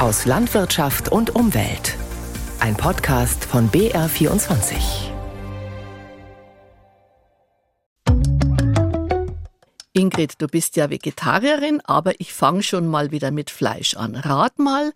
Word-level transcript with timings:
aus 0.00 0.24
Landwirtschaft 0.24 1.10
und 1.10 1.34
Umwelt. 1.34 1.94
Ein 2.58 2.74
Podcast 2.74 3.44
von 3.44 3.70
BR24. 3.70 5.10
Ingrid, 9.92 10.40
du 10.40 10.46
bist 10.46 10.76
ja 10.76 10.88
Vegetarierin, 10.88 11.82
aber 11.84 12.18
ich 12.18 12.32
fange 12.32 12.62
schon 12.62 12.86
mal 12.86 13.10
wieder 13.10 13.30
mit 13.30 13.50
Fleisch 13.50 13.94
an. 13.94 14.14
Rat 14.16 14.58
mal, 14.58 14.92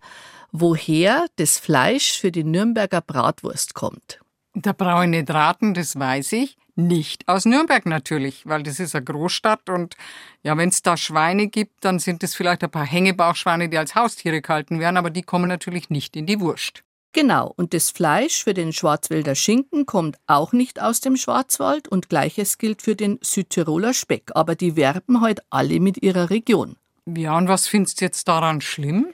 woher 0.51 1.27
das 1.35 1.59
Fleisch 1.59 2.19
für 2.19 2.31
die 2.31 2.43
Nürnberger 2.43 3.01
Bratwurst 3.01 3.75
kommt. 3.75 4.21
Da 4.55 4.71
brauche 4.71 5.03
ich 5.03 5.11
nicht 5.11 5.29
raten, 5.29 5.75
das 5.75 5.99
weiß 5.99 6.31
ich. 6.31 6.57
Nicht 6.77 7.27
aus 7.29 7.45
Nürnberg 7.45 7.85
natürlich, 7.85 8.45
weil 8.45 8.61
das 8.63 8.81
ist 8.81 8.95
eine 8.95 9.05
Großstadt 9.05 9.69
und 9.69 9.95
ja, 10.43 10.57
wenn 10.57 10.69
es 10.69 10.81
da 10.81 10.97
Schweine 10.97 11.47
gibt, 11.47 11.85
dann 11.85 11.99
sind 11.99 12.21
es 12.21 12.35
vielleicht 12.35 12.63
ein 12.65 12.71
paar 12.71 12.85
Hängebauchschweine, 12.85 13.69
die 13.69 13.77
als 13.77 13.95
Haustiere 13.95 14.41
gehalten 14.41 14.81
werden, 14.81 14.97
aber 14.97 15.09
die 15.09 15.21
kommen 15.21 15.47
natürlich 15.47 15.89
nicht 15.89 16.17
in 16.17 16.25
die 16.25 16.41
Wurst. 16.41 16.83
Genau, 17.13 17.53
und 17.55 17.73
das 17.73 17.91
Fleisch 17.91 18.43
für 18.43 18.53
den 18.53 18.73
Schwarzwälder 18.73 19.35
Schinken 19.35 19.85
kommt 19.85 20.17
auch 20.27 20.51
nicht 20.51 20.81
aus 20.81 20.99
dem 20.99 21.15
Schwarzwald 21.15 21.87
und 21.87 22.09
gleiches 22.09 22.57
gilt 22.57 22.81
für 22.81 22.97
den 22.97 23.19
Südtiroler 23.21 23.93
Speck, 23.93 24.31
aber 24.35 24.55
die 24.55 24.75
werben 24.75 25.21
heute 25.21 25.41
halt 25.41 25.47
alle 25.49 25.79
mit 25.79 26.03
ihrer 26.03 26.29
Region. 26.29 26.75
Ja, 27.05 27.37
und 27.37 27.47
was 27.47 27.69
findest 27.69 28.01
du 28.01 28.05
jetzt 28.05 28.27
daran 28.27 28.59
schlimm? 28.59 29.13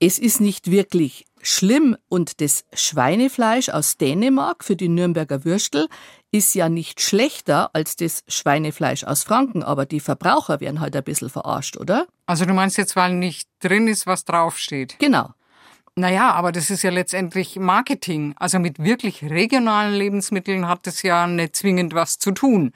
Es 0.00 0.18
ist 0.18 0.42
nicht 0.42 0.70
wirklich 0.70 1.24
schlimm 1.44 1.96
und 2.08 2.40
das 2.40 2.64
Schweinefleisch 2.72 3.68
aus 3.68 3.96
Dänemark 3.96 4.64
für 4.64 4.76
die 4.76 4.88
Nürnberger 4.88 5.44
Würstel 5.44 5.88
ist 6.32 6.54
ja 6.54 6.68
nicht 6.68 7.00
schlechter 7.00 7.70
als 7.74 7.94
das 7.94 8.24
Schweinefleisch 8.26 9.04
aus 9.04 9.22
Franken, 9.22 9.62
aber 9.62 9.86
die 9.86 10.00
Verbraucher 10.00 10.60
werden 10.60 10.80
halt 10.80 10.96
ein 10.96 11.04
bisschen 11.04 11.30
verarscht, 11.30 11.76
oder? 11.76 12.06
Also 12.26 12.44
du 12.44 12.54
meinst 12.54 12.76
jetzt, 12.76 12.96
weil 12.96 13.14
nicht 13.14 13.48
drin 13.60 13.86
ist, 13.86 14.06
was 14.06 14.24
draufsteht? 14.24 14.96
Genau. 14.98 15.30
Naja, 15.96 16.32
aber 16.32 16.50
das 16.50 16.70
ist 16.70 16.82
ja 16.82 16.90
letztendlich 16.90 17.56
Marketing. 17.56 18.34
Also 18.36 18.58
mit 18.58 18.80
wirklich 18.80 19.22
regionalen 19.22 19.94
Lebensmitteln 19.94 20.66
hat 20.66 20.88
das 20.88 21.02
ja 21.02 21.28
nicht 21.28 21.54
zwingend 21.54 21.94
was 21.94 22.18
zu 22.18 22.32
tun. 22.32 22.72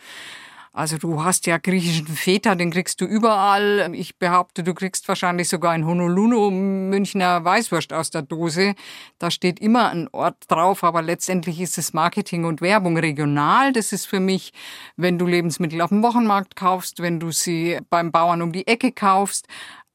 Also 0.78 0.96
du 0.96 1.24
hast 1.24 1.46
ja 1.46 1.58
griechischen 1.58 2.06
Feta, 2.06 2.54
den 2.54 2.70
kriegst 2.70 3.00
du 3.00 3.04
überall. 3.04 3.90
Ich 3.96 4.16
behaupte, 4.16 4.62
du 4.62 4.74
kriegst 4.74 5.08
wahrscheinlich 5.08 5.48
sogar 5.48 5.74
in 5.74 5.84
Honolulu 5.84 6.52
Münchner 6.52 7.44
Weißwurst 7.44 7.92
aus 7.92 8.10
der 8.10 8.22
Dose. 8.22 8.76
Da 9.18 9.32
steht 9.32 9.58
immer 9.58 9.90
ein 9.90 10.06
Ort 10.12 10.36
drauf, 10.46 10.84
aber 10.84 11.02
letztendlich 11.02 11.60
ist 11.60 11.78
es 11.78 11.94
Marketing 11.94 12.44
und 12.44 12.60
Werbung 12.60 12.96
regional. 12.96 13.72
Das 13.72 13.92
ist 13.92 14.06
für 14.06 14.20
mich, 14.20 14.52
wenn 14.96 15.18
du 15.18 15.26
Lebensmittel 15.26 15.80
auf 15.80 15.88
dem 15.88 16.00
Wochenmarkt 16.04 16.54
kaufst, 16.54 17.02
wenn 17.02 17.18
du 17.18 17.32
sie 17.32 17.80
beim 17.90 18.12
Bauern 18.12 18.40
um 18.40 18.52
die 18.52 18.68
Ecke 18.68 18.92
kaufst. 18.92 19.48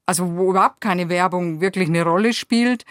Also 0.06 0.36
wo 0.36 0.50
überhaupt 0.50 0.81
keine 0.81 1.08
Werbung 1.08 1.61
wirklich 1.61 1.88
eine 1.88 2.04
Rolle 2.04 2.34
spielt. 2.34 2.84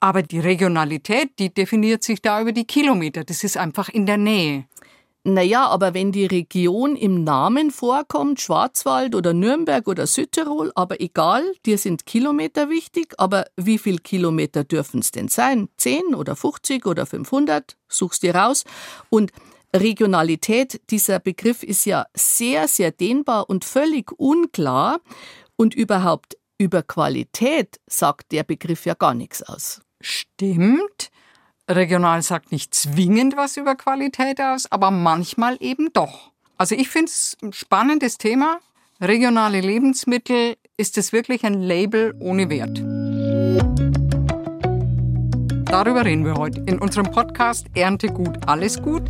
Aber 0.00 0.22
die 0.22 0.40
Regionalität, 0.40 1.38
die 1.38 1.48
definiert 1.48 2.04
sich 2.04 2.20
da 2.20 2.42
über 2.42 2.52
die 2.52 2.66
Kilometer. 2.66 3.24
Das 3.24 3.42
ist 3.42 3.56
einfach 3.56 3.88
in 3.88 4.04
der 4.04 4.18
Nähe. 4.18 4.66
Naja, 5.24 5.68
aber 5.68 5.94
wenn 5.94 6.10
die 6.10 6.26
Region 6.26 6.96
im 6.96 7.22
Namen 7.22 7.70
vorkommt, 7.70 8.40
Schwarzwald 8.40 9.14
oder 9.14 9.32
Nürnberg 9.32 9.86
oder 9.86 10.08
Südtirol, 10.08 10.72
aber 10.74 11.00
egal, 11.00 11.44
dir 11.64 11.78
sind 11.78 12.06
Kilometer 12.06 12.68
wichtig, 12.68 13.14
aber 13.18 13.46
wie 13.56 13.78
viel 13.78 13.98
Kilometer 13.98 14.64
dürfen 14.64 14.98
es 14.98 15.12
denn 15.12 15.28
sein? 15.28 15.68
10 15.76 16.16
oder 16.16 16.34
50 16.34 16.86
oder 16.86 17.06
500? 17.06 17.76
Suchst 17.88 18.24
dir 18.24 18.34
raus. 18.34 18.64
Und 19.10 19.30
Regionalität, 19.74 20.80
dieser 20.90 21.20
Begriff 21.20 21.62
ist 21.62 21.84
ja 21.84 22.06
sehr, 22.14 22.66
sehr 22.66 22.90
dehnbar 22.90 23.48
und 23.48 23.64
völlig 23.64 24.10
unklar. 24.18 25.00
Und 25.54 25.72
überhaupt 25.74 26.36
über 26.58 26.82
Qualität 26.82 27.80
sagt 27.86 28.32
der 28.32 28.42
Begriff 28.42 28.86
ja 28.86 28.94
gar 28.94 29.14
nichts 29.14 29.42
aus. 29.44 29.82
Stimmt. 30.00 31.10
Regional 31.70 32.22
sagt 32.22 32.50
nicht 32.50 32.74
zwingend 32.74 33.36
was 33.36 33.56
über 33.56 33.76
Qualität 33.76 34.40
aus, 34.40 34.70
aber 34.70 34.90
manchmal 34.90 35.56
eben 35.60 35.92
doch. 35.92 36.32
Also 36.58 36.74
ich 36.74 36.88
finde 36.88 37.06
es 37.06 37.36
ein 37.42 37.52
spannendes 37.52 38.18
Thema. 38.18 38.58
Regionale 39.00 39.60
Lebensmittel, 39.60 40.56
ist 40.76 40.98
es 40.98 41.12
wirklich 41.12 41.44
ein 41.44 41.60
Label 41.60 42.14
ohne 42.18 42.50
Wert? 42.50 42.78
Darüber 45.70 46.04
reden 46.04 46.24
wir 46.24 46.34
heute 46.34 46.60
in 46.66 46.78
unserem 46.78 47.10
Podcast 47.10 47.66
Ernte 47.74 48.08
gut, 48.08 48.38
alles 48.46 48.82
gut, 48.82 49.02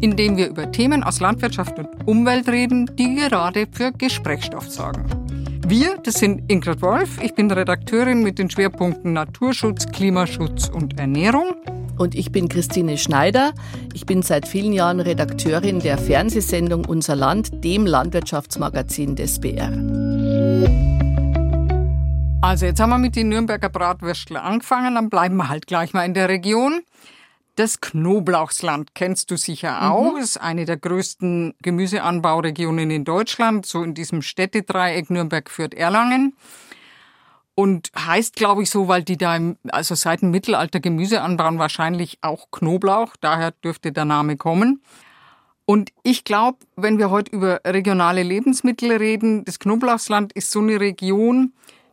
in 0.00 0.16
dem 0.16 0.36
wir 0.36 0.48
über 0.48 0.70
Themen 0.70 1.02
aus 1.02 1.20
Landwirtschaft 1.20 1.78
und 1.78 1.88
Umwelt 2.06 2.48
reden, 2.48 2.90
die 2.96 3.14
gerade 3.14 3.66
für 3.70 3.92
Gesprächsstoff 3.92 4.68
sorgen. 4.68 5.04
Wir, 5.66 5.96
das 5.98 6.14
sind 6.14 6.50
Ingrid 6.50 6.82
Wolf, 6.82 7.22
ich 7.22 7.34
bin 7.34 7.50
Redakteurin 7.50 8.22
mit 8.22 8.38
den 8.38 8.50
Schwerpunkten 8.50 9.12
Naturschutz, 9.12 9.86
Klimaschutz 9.86 10.68
und 10.68 10.98
Ernährung. 10.98 11.54
Und 12.00 12.14
ich 12.14 12.32
bin 12.32 12.48
Christine 12.48 12.96
Schneider. 12.96 13.52
Ich 13.92 14.06
bin 14.06 14.22
seit 14.22 14.48
vielen 14.48 14.72
Jahren 14.72 15.00
Redakteurin 15.00 15.80
der 15.80 15.98
Fernsehsendung 15.98 16.86
Unser 16.86 17.14
Land, 17.14 17.62
dem 17.62 17.84
Landwirtschaftsmagazin 17.84 19.16
des 19.16 19.38
BR. 19.38 19.68
Also 22.40 22.64
jetzt 22.64 22.80
haben 22.80 22.88
wir 22.88 22.96
mit 22.96 23.16
den 23.16 23.28
Nürnberger 23.28 23.68
Bratwürstel 23.68 24.38
angefangen, 24.38 24.94
dann 24.94 25.10
bleiben 25.10 25.36
wir 25.36 25.50
halt 25.50 25.66
gleich 25.66 25.92
mal 25.92 26.06
in 26.06 26.14
der 26.14 26.30
Region. 26.30 26.80
Das 27.56 27.82
Knoblauchsland 27.82 28.94
kennst 28.94 29.30
du 29.30 29.36
sicher 29.36 29.90
auch. 29.92 30.14
Mhm. 30.14 30.22
ist 30.22 30.40
eine 30.40 30.64
der 30.64 30.78
größten 30.78 31.52
Gemüseanbauregionen 31.60 32.90
in 32.90 33.04
Deutschland, 33.04 33.66
so 33.66 33.82
in 33.82 33.92
diesem 33.92 34.22
Städtedreieck 34.22 35.10
Nürnberg, 35.10 35.50
Fürth, 35.50 35.74
Erlangen. 35.74 36.32
Und 37.60 37.92
heißt, 37.94 38.36
glaube 38.36 38.62
ich, 38.62 38.70
so, 38.70 38.88
weil 38.88 39.02
die 39.02 39.18
da 39.18 39.36
im, 39.36 39.58
also 39.70 39.94
seit 39.94 40.22
dem 40.22 40.30
Mittelalter 40.30 40.80
Gemüse 40.80 41.20
anbauen, 41.20 41.58
wahrscheinlich 41.58 42.16
auch 42.22 42.50
Knoblauch. 42.50 43.16
Daher 43.20 43.50
dürfte 43.50 43.92
der 43.92 44.06
Name 44.06 44.38
kommen. 44.38 44.82
Und 45.66 45.92
ich 46.02 46.24
glaube, 46.24 46.56
wenn 46.76 46.96
wir 46.96 47.10
heute 47.10 47.32
über 47.32 47.60
regionale 47.66 48.22
Lebensmittel 48.22 48.92
reden, 48.92 49.44
das 49.44 49.58
Knoblauchsland 49.58 50.32
ist 50.32 50.50
so 50.52 50.60
eine 50.60 50.80
Region, 50.80 51.52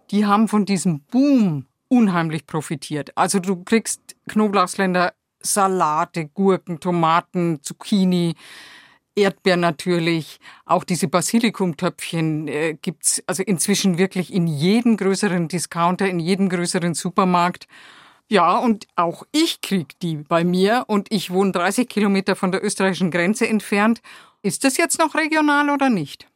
die 0.09 0.25
haben 0.25 0.47
von 0.47 0.63
diesem 0.63 1.01
Boom 1.01 1.65
unheimlich 1.89 2.47
profitiert. 2.47 3.11
Also 3.17 3.39
du 3.39 3.61
kriegst 3.65 3.99
Knoblauchsländer 4.29 5.15
Salate, 5.41 6.27
Gurken, 6.27 6.79
Tomaten, 6.79 7.59
Zucchini, 7.61 8.35
Erdbeeren 9.17 9.59
natürlich, 9.59 10.39
auch 10.65 10.83
diese 10.83 11.07
Basilikumtöpfchen 11.07 12.47
äh, 12.47 12.77
gibt's 12.81 13.21
also 13.25 13.43
inzwischen 13.43 13.97
wirklich 13.97 14.31
in 14.33 14.47
jedem 14.47 14.95
größeren 14.95 15.47
Discounter, 15.47 16.07
in 16.07 16.19
jedem 16.19 16.49
größeren 16.49 16.93
Supermarkt. 16.93 17.67
Ja, 18.29 18.57
und 18.57 18.87
auch 18.95 19.23
ich 19.31 19.61
krieg 19.61 19.99
die 20.01 20.17
bei 20.17 20.43
mir 20.43 20.85
und 20.87 21.11
ich 21.11 21.31
wohne 21.31 21.51
30 21.51 21.87
Kilometer 21.87 22.35
von 22.35 22.51
der 22.51 22.63
österreichischen 22.63 23.09
Grenze 23.09 23.47
entfernt. 23.47 24.01
Ist 24.41 24.63
das 24.63 24.77
jetzt 24.77 24.99
noch 24.99 25.15
regional 25.15 25.69
oder 25.69 25.89
nicht? 25.89 26.27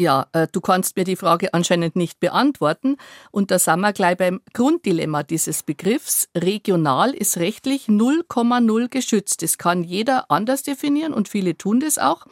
Ja, 0.00 0.28
äh, 0.32 0.46
du 0.52 0.60
kannst 0.60 0.96
mir 0.96 1.02
die 1.02 1.16
Frage 1.16 1.54
anscheinend 1.54 1.96
nicht 1.96 2.20
beantworten. 2.20 2.98
Und 3.32 3.50
da 3.50 3.58
sind 3.58 3.80
wir 3.80 3.92
gleich 3.92 4.16
beim 4.16 4.40
Grunddilemma 4.52 5.24
dieses 5.24 5.64
Begriffs. 5.64 6.28
Regional 6.36 7.12
ist 7.12 7.38
rechtlich 7.38 7.86
0,0 7.86 8.88
geschützt. 8.90 9.42
Das 9.42 9.58
kann 9.58 9.82
jeder 9.82 10.30
anders 10.30 10.62
definieren 10.62 11.12
und 11.12 11.28
viele 11.28 11.58
tun 11.58 11.80
das 11.80 11.98
auch. 11.98 12.26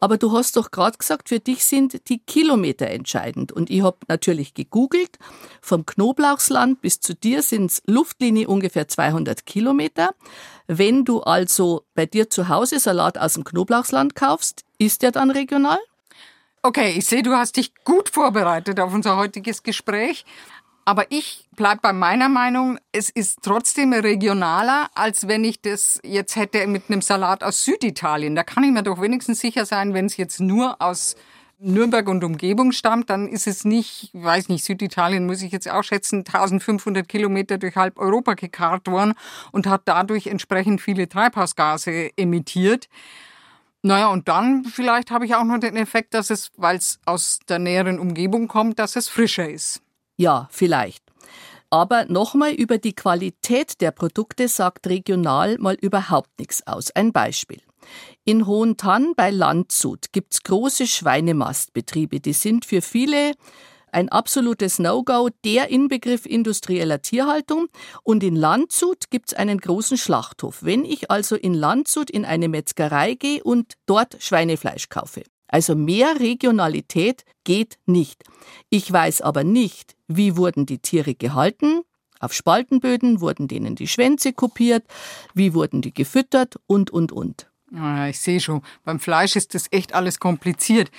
Aber 0.00 0.18
du 0.18 0.32
hast 0.32 0.56
doch 0.56 0.72
gerade 0.72 0.98
gesagt, 0.98 1.28
für 1.28 1.38
dich 1.38 1.64
sind 1.64 2.08
die 2.08 2.18
Kilometer 2.18 2.88
entscheidend. 2.88 3.52
Und 3.52 3.70
ich 3.70 3.82
habe 3.82 3.98
natürlich 4.08 4.54
gegoogelt. 4.54 5.16
Vom 5.60 5.86
Knoblauchsland 5.86 6.80
bis 6.80 6.98
zu 6.98 7.14
dir 7.14 7.42
sind 7.42 7.70
es 7.70 7.82
Luftlinie 7.86 8.48
ungefähr 8.48 8.88
200 8.88 9.46
Kilometer. 9.46 10.16
Wenn 10.66 11.04
du 11.04 11.20
also 11.20 11.84
bei 11.94 12.06
dir 12.06 12.30
zu 12.30 12.48
Hause 12.48 12.80
Salat 12.80 13.16
aus 13.16 13.34
dem 13.34 13.44
Knoblauchsland 13.44 14.16
kaufst, 14.16 14.64
ist 14.78 15.02
der 15.02 15.12
dann 15.12 15.30
regional? 15.30 15.78
Okay, 16.64 16.94
ich 16.96 17.06
sehe, 17.06 17.24
du 17.24 17.32
hast 17.32 17.56
dich 17.56 17.74
gut 17.82 18.08
vorbereitet 18.08 18.78
auf 18.78 18.94
unser 18.94 19.16
heutiges 19.16 19.64
Gespräch. 19.64 20.24
Aber 20.84 21.06
ich 21.10 21.48
bleibe 21.56 21.80
bei 21.82 21.92
meiner 21.92 22.28
Meinung, 22.28 22.78
es 22.92 23.10
ist 23.10 23.40
trotzdem 23.42 23.92
regionaler, 23.92 24.88
als 24.94 25.26
wenn 25.26 25.42
ich 25.42 25.60
das 25.60 25.98
jetzt 26.04 26.36
hätte 26.36 26.64
mit 26.68 26.84
einem 26.88 27.02
Salat 27.02 27.42
aus 27.42 27.64
Süditalien. 27.64 28.36
Da 28.36 28.44
kann 28.44 28.62
ich 28.62 28.70
mir 28.70 28.84
doch 28.84 29.00
wenigstens 29.00 29.40
sicher 29.40 29.66
sein, 29.66 29.92
wenn 29.92 30.06
es 30.06 30.16
jetzt 30.16 30.38
nur 30.38 30.80
aus 30.80 31.16
Nürnberg 31.58 32.08
und 32.08 32.22
Umgebung 32.22 32.70
stammt, 32.70 33.10
dann 33.10 33.26
ist 33.26 33.48
es 33.48 33.64
nicht, 33.64 34.10
ich 34.12 34.22
weiß 34.22 34.48
nicht, 34.48 34.64
Süditalien 34.64 35.26
muss 35.26 35.42
ich 35.42 35.50
jetzt 35.50 35.68
auch 35.68 35.82
schätzen, 35.82 36.18
1500 36.18 37.08
Kilometer 37.08 37.58
durch 37.58 37.74
halb 37.74 37.98
Europa 37.98 38.34
gekarrt 38.34 38.88
worden 38.88 39.14
und 39.50 39.66
hat 39.66 39.82
dadurch 39.86 40.28
entsprechend 40.28 40.80
viele 40.80 41.08
Treibhausgase 41.08 42.10
emittiert. 42.16 42.88
Naja, 43.82 44.08
und 44.08 44.28
dann 44.28 44.64
vielleicht 44.64 45.10
habe 45.10 45.24
ich 45.26 45.34
auch 45.34 45.44
noch 45.44 45.58
den 45.58 45.76
Effekt, 45.76 46.14
dass 46.14 46.30
es, 46.30 46.50
weil 46.56 46.76
es 46.76 47.00
aus 47.04 47.40
der 47.48 47.58
näheren 47.58 47.98
Umgebung 47.98 48.46
kommt, 48.46 48.78
dass 48.78 48.94
es 48.94 49.08
frischer 49.08 49.48
ist. 49.48 49.82
Ja, 50.16 50.48
vielleicht. 50.52 51.02
Aber 51.68 52.04
nochmal 52.04 52.52
über 52.52 52.78
die 52.78 52.94
Qualität 52.94 53.80
der 53.80 53.90
Produkte 53.90 54.46
sagt 54.46 54.86
regional 54.86 55.58
mal 55.58 55.74
überhaupt 55.74 56.30
nichts 56.38 56.64
aus. 56.66 56.90
Ein 56.92 57.12
Beispiel. 57.12 57.60
In 58.24 58.46
Hohentann 58.46 59.14
bei 59.16 59.30
Landshut 59.30 60.12
gibt's 60.12 60.42
große 60.44 60.86
Schweinemastbetriebe. 60.86 62.20
Die 62.20 62.34
sind 62.34 62.64
für 62.64 62.82
viele 62.82 63.32
ein 63.92 64.08
absolutes 64.08 64.78
No-Go, 64.78 65.28
der 65.44 65.68
Inbegriff 65.68 66.26
industrieller 66.26 67.02
Tierhaltung. 67.02 67.68
Und 68.02 68.24
in 68.24 68.34
Landshut 68.34 69.10
gibt's 69.10 69.34
einen 69.34 69.58
großen 69.58 69.96
Schlachthof. 69.96 70.62
Wenn 70.62 70.84
ich 70.84 71.10
also 71.10 71.36
in 71.36 71.54
Landshut 71.54 72.10
in 72.10 72.24
eine 72.24 72.48
Metzgerei 72.48 73.14
gehe 73.14 73.42
und 73.44 73.74
dort 73.86 74.16
Schweinefleisch 74.20 74.88
kaufe. 74.88 75.22
Also 75.46 75.74
mehr 75.74 76.18
Regionalität 76.18 77.24
geht 77.44 77.76
nicht. 77.84 78.24
Ich 78.70 78.90
weiß 78.90 79.20
aber 79.20 79.44
nicht, 79.44 79.94
wie 80.08 80.36
wurden 80.36 80.64
die 80.64 80.78
Tiere 80.78 81.14
gehalten, 81.14 81.82
auf 82.22 82.32
Spaltenböden 82.32 83.20
wurden 83.20 83.48
denen 83.48 83.74
die 83.74 83.88
Schwänze 83.88 84.32
kopiert, 84.32 84.84
wie 85.34 85.54
wurden 85.54 85.82
die 85.82 85.92
gefüttert 85.92 86.54
und, 86.66 86.90
und, 86.90 87.10
und. 87.10 87.50
Ja, 87.72 88.06
ich 88.06 88.20
sehe 88.20 88.38
schon, 88.38 88.62
beim 88.84 89.00
Fleisch 89.00 89.34
ist 89.34 89.54
das 89.54 89.66
echt 89.72 89.92
alles 89.92 90.20
kompliziert. 90.20 90.90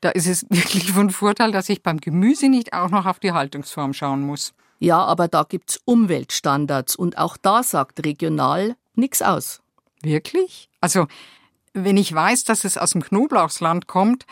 Da 0.00 0.10
ist 0.10 0.26
es 0.26 0.46
wirklich 0.50 0.92
von 0.92 1.10
Vorteil, 1.10 1.52
dass 1.52 1.68
ich 1.68 1.82
beim 1.82 1.98
Gemüse 1.98 2.48
nicht 2.48 2.72
auch 2.72 2.90
noch 2.90 3.06
auf 3.06 3.18
die 3.18 3.32
Haltungsform 3.32 3.92
schauen 3.92 4.22
muss. 4.22 4.54
Ja, 4.80 5.04
aber 5.04 5.26
da 5.26 5.42
gibt's 5.42 5.80
Umweltstandards 5.84 6.94
und 6.94 7.18
auch 7.18 7.36
da 7.36 7.62
sagt 7.62 8.04
regional 8.04 8.76
nichts 8.94 9.22
aus. 9.22 9.60
Wirklich? 10.02 10.68
Also, 10.80 11.08
wenn 11.72 11.96
ich 11.96 12.14
weiß, 12.14 12.44
dass 12.44 12.64
es 12.64 12.78
aus 12.78 12.92
dem 12.92 13.02
Knoblauchsland 13.02 13.88
kommt, 13.88 14.24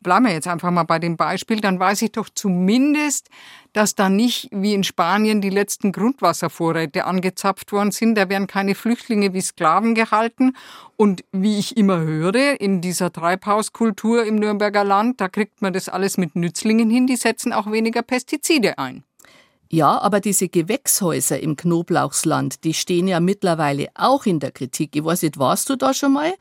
bleiben 0.00 0.26
wir 0.26 0.32
jetzt 0.32 0.48
einfach 0.48 0.70
mal 0.70 0.84
bei 0.84 0.98
dem 0.98 1.16
Beispiel, 1.16 1.60
dann 1.60 1.78
weiß 1.78 2.02
ich 2.02 2.12
doch 2.12 2.28
zumindest, 2.28 3.28
dass 3.72 3.94
da 3.94 4.08
nicht 4.08 4.48
wie 4.50 4.74
in 4.74 4.84
Spanien 4.84 5.40
die 5.40 5.50
letzten 5.50 5.92
Grundwasservorräte 5.92 7.04
angezapft 7.04 7.72
worden 7.72 7.92
sind. 7.92 8.16
Da 8.16 8.28
werden 8.28 8.46
keine 8.46 8.74
Flüchtlinge 8.74 9.32
wie 9.32 9.40
Sklaven 9.40 9.94
gehalten. 9.94 10.56
Und 10.96 11.24
wie 11.32 11.58
ich 11.58 11.76
immer 11.76 12.00
höre, 12.00 12.60
in 12.60 12.80
dieser 12.80 13.12
Treibhauskultur 13.12 14.24
im 14.24 14.36
Nürnberger 14.36 14.84
Land, 14.84 15.20
da 15.20 15.28
kriegt 15.28 15.62
man 15.62 15.72
das 15.72 15.88
alles 15.88 16.18
mit 16.18 16.34
Nützlingen 16.34 16.90
hin, 16.90 17.06
die 17.06 17.16
setzen 17.16 17.52
auch 17.52 17.70
weniger 17.70 18.02
Pestizide 18.02 18.78
ein. 18.78 19.04
Ja, 19.72 20.00
aber 20.00 20.18
diese 20.18 20.48
Gewächshäuser 20.48 21.38
im 21.38 21.54
Knoblauchsland, 21.54 22.64
die 22.64 22.74
stehen 22.74 23.06
ja 23.06 23.20
mittlerweile 23.20 23.86
auch 23.94 24.26
in 24.26 24.40
der 24.40 24.50
Kritik. 24.50 24.96
Ich 24.96 25.04
weiß 25.04 25.22
nicht, 25.22 25.38
warst 25.38 25.70
du 25.70 25.76
da 25.76 25.94
schon 25.94 26.14
mal? 26.14 26.32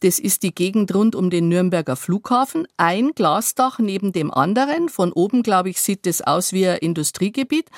Das 0.00 0.18
ist 0.18 0.42
die 0.42 0.54
Gegend 0.54 0.94
rund 0.94 1.16
um 1.16 1.30
den 1.30 1.48
Nürnberger 1.48 1.96
Flughafen. 1.96 2.68
Ein 2.76 3.12
Glasdach 3.14 3.78
neben 3.78 4.12
dem 4.12 4.30
anderen. 4.30 4.90
Von 4.90 5.12
oben, 5.12 5.42
glaube 5.42 5.70
ich, 5.70 5.80
sieht 5.80 6.06
es 6.06 6.20
aus 6.20 6.52
wie 6.52 6.68
ein 6.68 6.76
Industriegebiet. 6.76 7.70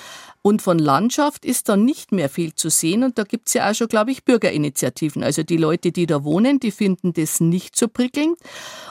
Und 0.42 0.60
von 0.60 0.80
Landschaft 0.80 1.44
ist 1.44 1.68
da 1.68 1.76
nicht 1.76 2.10
mehr 2.10 2.28
viel 2.28 2.56
zu 2.56 2.68
sehen. 2.68 3.04
Und 3.04 3.16
da 3.16 3.22
gibt's 3.22 3.54
ja 3.54 3.70
auch 3.70 3.74
schon, 3.76 3.86
glaube 3.86 4.10
ich, 4.10 4.24
Bürgerinitiativen. 4.24 5.22
Also 5.22 5.44
die 5.44 5.56
Leute, 5.56 5.92
die 5.92 6.06
da 6.06 6.24
wohnen, 6.24 6.58
die 6.58 6.72
finden 6.72 7.12
das 7.12 7.38
nicht 7.38 7.76
so 7.76 7.86
prickelnd. 7.86 8.38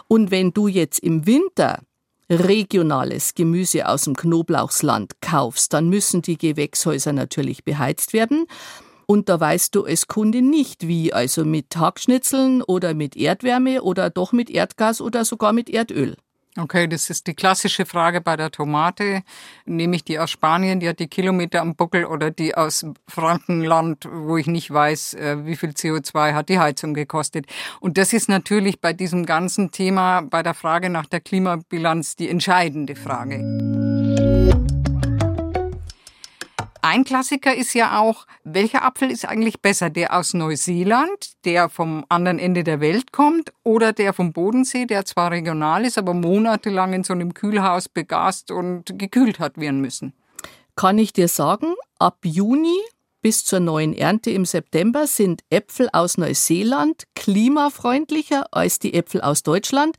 Und 0.07 0.31
wenn 0.31 0.53
du 0.53 0.69
jetzt 0.69 0.99
im 0.99 1.25
Winter 1.25 1.81
regionales 2.29 3.33
Gemüse 3.35 3.87
aus 3.87 4.03
dem 4.03 4.15
Knoblauchsland 4.15 5.13
kaufst, 5.21 5.73
dann 5.73 5.89
müssen 5.89 6.21
die 6.21 6.37
Gewächshäuser 6.37 7.13
natürlich 7.13 7.63
beheizt 7.63 8.13
werden. 8.13 8.45
Und 9.07 9.29
da 9.29 9.39
weißt 9.39 9.75
du 9.75 9.85
als 9.85 10.07
Kunde 10.07 10.41
nicht 10.41 10.87
wie, 10.87 11.13
also 11.13 11.45
mit 11.45 11.75
Hackschnitzeln 11.77 12.63
oder 12.63 12.93
mit 12.95 13.15
Erdwärme 13.15 13.83
oder 13.83 14.09
doch 14.09 14.31
mit 14.31 14.49
Erdgas 14.49 14.99
oder 14.99 15.25
sogar 15.25 15.53
mit 15.53 15.69
Erdöl. 15.69 16.15
Okay, 16.57 16.87
das 16.87 17.09
ist 17.09 17.27
die 17.27 17.33
klassische 17.33 17.85
Frage 17.85 18.21
bei 18.21 18.37
der 18.37 18.49
Tomate. 18.49 19.23
Nehme 19.65 19.97
ich 19.97 20.05
die 20.05 20.19
aus 20.19 20.31
Spanien, 20.31 20.79
die 20.79 20.87
hat 20.87 20.99
die 20.99 21.07
Kilometer 21.07 21.61
am 21.61 21.75
Buckel, 21.75 22.05
oder 22.05 22.31
die 22.31 22.55
aus 22.55 22.85
Frankenland, 23.09 24.07
wo 24.09 24.37
ich 24.37 24.47
nicht 24.47 24.71
weiß, 24.71 25.15
äh, 25.15 25.45
wie 25.45 25.57
viel 25.57 25.71
CO2 25.71 26.33
hat 26.33 26.47
die 26.47 26.59
Heizung 26.59 26.93
gekostet. 26.93 27.45
Und 27.81 27.97
das 27.97 28.13
ist 28.13 28.29
natürlich 28.29 28.79
bei 28.79 28.93
diesem 28.93 29.25
ganzen 29.25 29.71
Thema, 29.71 30.21
bei 30.21 30.43
der 30.43 30.53
Frage 30.53 30.89
nach 30.89 31.07
der 31.07 31.19
Klimabilanz, 31.19 32.15
die 32.15 32.29
entscheidende 32.29 32.95
Frage. 32.95 33.84
Ein 36.95 37.03
Klassiker 37.03 37.53
ist 37.53 37.73
ja 37.73 37.99
auch, 37.99 38.25
welcher 38.45 38.85
Apfel 38.85 39.11
ist 39.11 39.25
eigentlich 39.25 39.59
besser? 39.59 39.89
Der 39.89 40.17
aus 40.17 40.33
Neuseeland, 40.33 41.33
der 41.43 41.67
vom 41.67 42.05
anderen 42.07 42.39
Ende 42.39 42.63
der 42.63 42.79
Welt 42.79 43.11
kommt, 43.11 43.51
oder 43.63 43.91
der 43.91 44.13
vom 44.13 44.31
Bodensee, 44.31 44.85
der 44.85 45.03
zwar 45.03 45.31
regional 45.31 45.83
ist, 45.83 45.97
aber 45.97 46.13
monatelang 46.13 46.93
in 46.93 47.03
so 47.03 47.11
einem 47.11 47.33
Kühlhaus 47.33 47.89
begast 47.89 48.49
und 48.49 48.97
gekühlt 48.97 49.39
hat 49.39 49.57
werden 49.57 49.81
müssen? 49.81 50.13
Kann 50.77 50.97
ich 50.97 51.11
dir 51.11 51.27
sagen, 51.27 51.73
ab 51.99 52.19
Juni 52.23 52.79
bis 53.21 53.43
zur 53.43 53.59
neuen 53.59 53.93
Ernte 53.93 54.31
im 54.31 54.45
September 54.45 55.05
sind 55.05 55.41
Äpfel 55.49 55.89
aus 55.91 56.17
Neuseeland 56.17 57.07
klimafreundlicher 57.13 58.45
als 58.51 58.79
die 58.79 58.93
Äpfel 58.93 59.19
aus 59.19 59.43
Deutschland. 59.43 59.97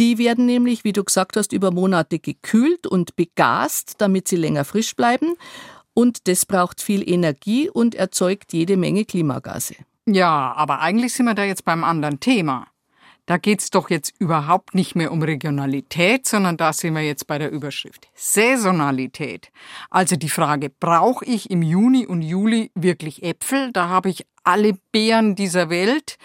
Die 0.00 0.18
werden 0.18 0.44
nämlich, 0.44 0.82
wie 0.82 0.92
du 0.92 1.04
gesagt 1.04 1.36
hast, 1.36 1.52
über 1.52 1.70
Monate 1.70 2.18
gekühlt 2.18 2.88
und 2.88 3.14
begast, 3.14 3.94
damit 3.98 4.26
sie 4.26 4.36
länger 4.36 4.64
frisch 4.64 4.96
bleiben 4.96 5.36
und 5.96 6.28
das 6.28 6.44
braucht 6.44 6.82
viel 6.82 7.08
Energie 7.08 7.70
und 7.70 7.94
erzeugt 7.94 8.52
jede 8.52 8.76
Menge 8.76 9.06
Klimagase. 9.06 9.76
Ja, 10.04 10.52
aber 10.54 10.80
eigentlich 10.80 11.14
sind 11.14 11.24
wir 11.24 11.34
da 11.34 11.44
jetzt 11.44 11.64
beim 11.64 11.84
anderen 11.84 12.20
Thema. 12.20 12.66
Da 13.24 13.38
geht's 13.38 13.70
doch 13.70 13.88
jetzt 13.88 14.12
überhaupt 14.18 14.74
nicht 14.74 14.94
mehr 14.94 15.10
um 15.10 15.22
Regionalität, 15.22 16.26
sondern 16.26 16.58
da 16.58 16.74
sind 16.74 16.94
wir 16.94 17.00
jetzt 17.00 17.26
bei 17.26 17.38
der 17.38 17.50
Überschrift 17.50 18.08
Saisonalität. 18.14 19.50
Also 19.88 20.16
die 20.16 20.28
Frage, 20.28 20.68
brauche 20.68 21.24
ich 21.24 21.50
im 21.50 21.62
Juni 21.62 22.06
und 22.06 22.20
Juli 22.20 22.70
wirklich 22.74 23.22
Äpfel? 23.22 23.72
Da 23.72 23.88
habe 23.88 24.10
ich 24.10 24.26
alle 24.44 24.74
Beeren 24.92 25.34
dieser 25.34 25.70
Welt 25.70 26.18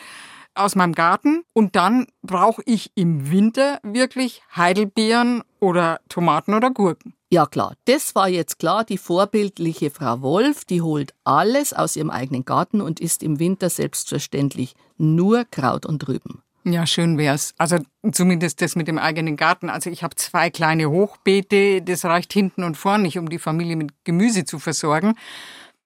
aus 0.55 0.75
meinem 0.75 0.93
Garten 0.93 1.43
und 1.53 1.75
dann 1.75 2.07
brauche 2.21 2.61
ich 2.65 2.91
im 2.95 3.31
Winter 3.31 3.79
wirklich 3.83 4.41
Heidelbeeren 4.55 5.43
oder 5.59 5.99
Tomaten 6.09 6.53
oder 6.53 6.71
Gurken. 6.71 7.13
Ja 7.29 7.45
klar, 7.45 7.75
das 7.85 8.13
war 8.13 8.27
jetzt 8.27 8.59
klar. 8.59 8.83
Die 8.83 8.97
vorbildliche 8.97 9.89
Frau 9.89 10.21
Wolf, 10.21 10.65
die 10.65 10.81
holt 10.81 11.13
alles 11.23 11.71
aus 11.71 11.95
ihrem 11.95 12.09
eigenen 12.09 12.43
Garten 12.43 12.81
und 12.81 12.99
isst 12.99 13.23
im 13.23 13.39
Winter 13.39 13.69
selbstverständlich 13.69 14.75
nur 14.97 15.45
Kraut 15.45 15.85
und 15.85 16.07
Rüben. 16.07 16.43
Ja, 16.63 16.85
schön 16.85 17.17
wär's. 17.17 17.53
Also 17.57 17.77
zumindest 18.11 18.61
das 18.61 18.75
mit 18.75 18.87
dem 18.87 18.99
eigenen 18.99 19.35
Garten. 19.35 19.69
Also 19.69 19.89
ich 19.89 20.03
habe 20.03 20.15
zwei 20.15 20.49
kleine 20.49 20.89
Hochbeete, 20.89 21.81
das 21.81 22.05
reicht 22.05 22.33
hinten 22.33 22.63
und 22.63 22.75
vorn 22.75 23.01
nicht, 23.01 23.17
um 23.17 23.29
die 23.29 23.39
Familie 23.39 23.77
mit 23.77 23.91
Gemüse 24.03 24.45
zu 24.45 24.59
versorgen. 24.59 25.15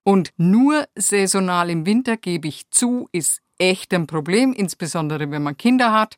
Und 0.03 0.31
nur 0.37 0.85
saisonal 0.95 1.69
im 1.69 1.85
Winter, 1.85 2.17
gebe 2.17 2.47
ich 2.47 2.69
zu, 2.71 3.07
ist 3.11 3.41
echt 3.57 3.93
ein 3.93 4.07
Problem, 4.07 4.53
insbesondere 4.53 5.29
wenn 5.31 5.43
man 5.43 5.57
Kinder 5.57 5.91
hat. 5.91 6.17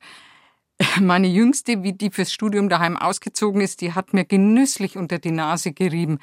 Meine 0.99 1.27
Jüngste, 1.27 1.83
wie 1.83 1.93
die 1.93 2.11
fürs 2.11 2.31
Studium 2.31 2.69
daheim 2.69 2.97
ausgezogen 2.97 3.61
ist, 3.61 3.81
die 3.81 3.93
hat 3.93 4.13
mir 4.13 4.25
genüsslich 4.25 4.97
unter 4.97 5.19
die 5.19 5.31
Nase 5.31 5.71
gerieben. 5.71 6.19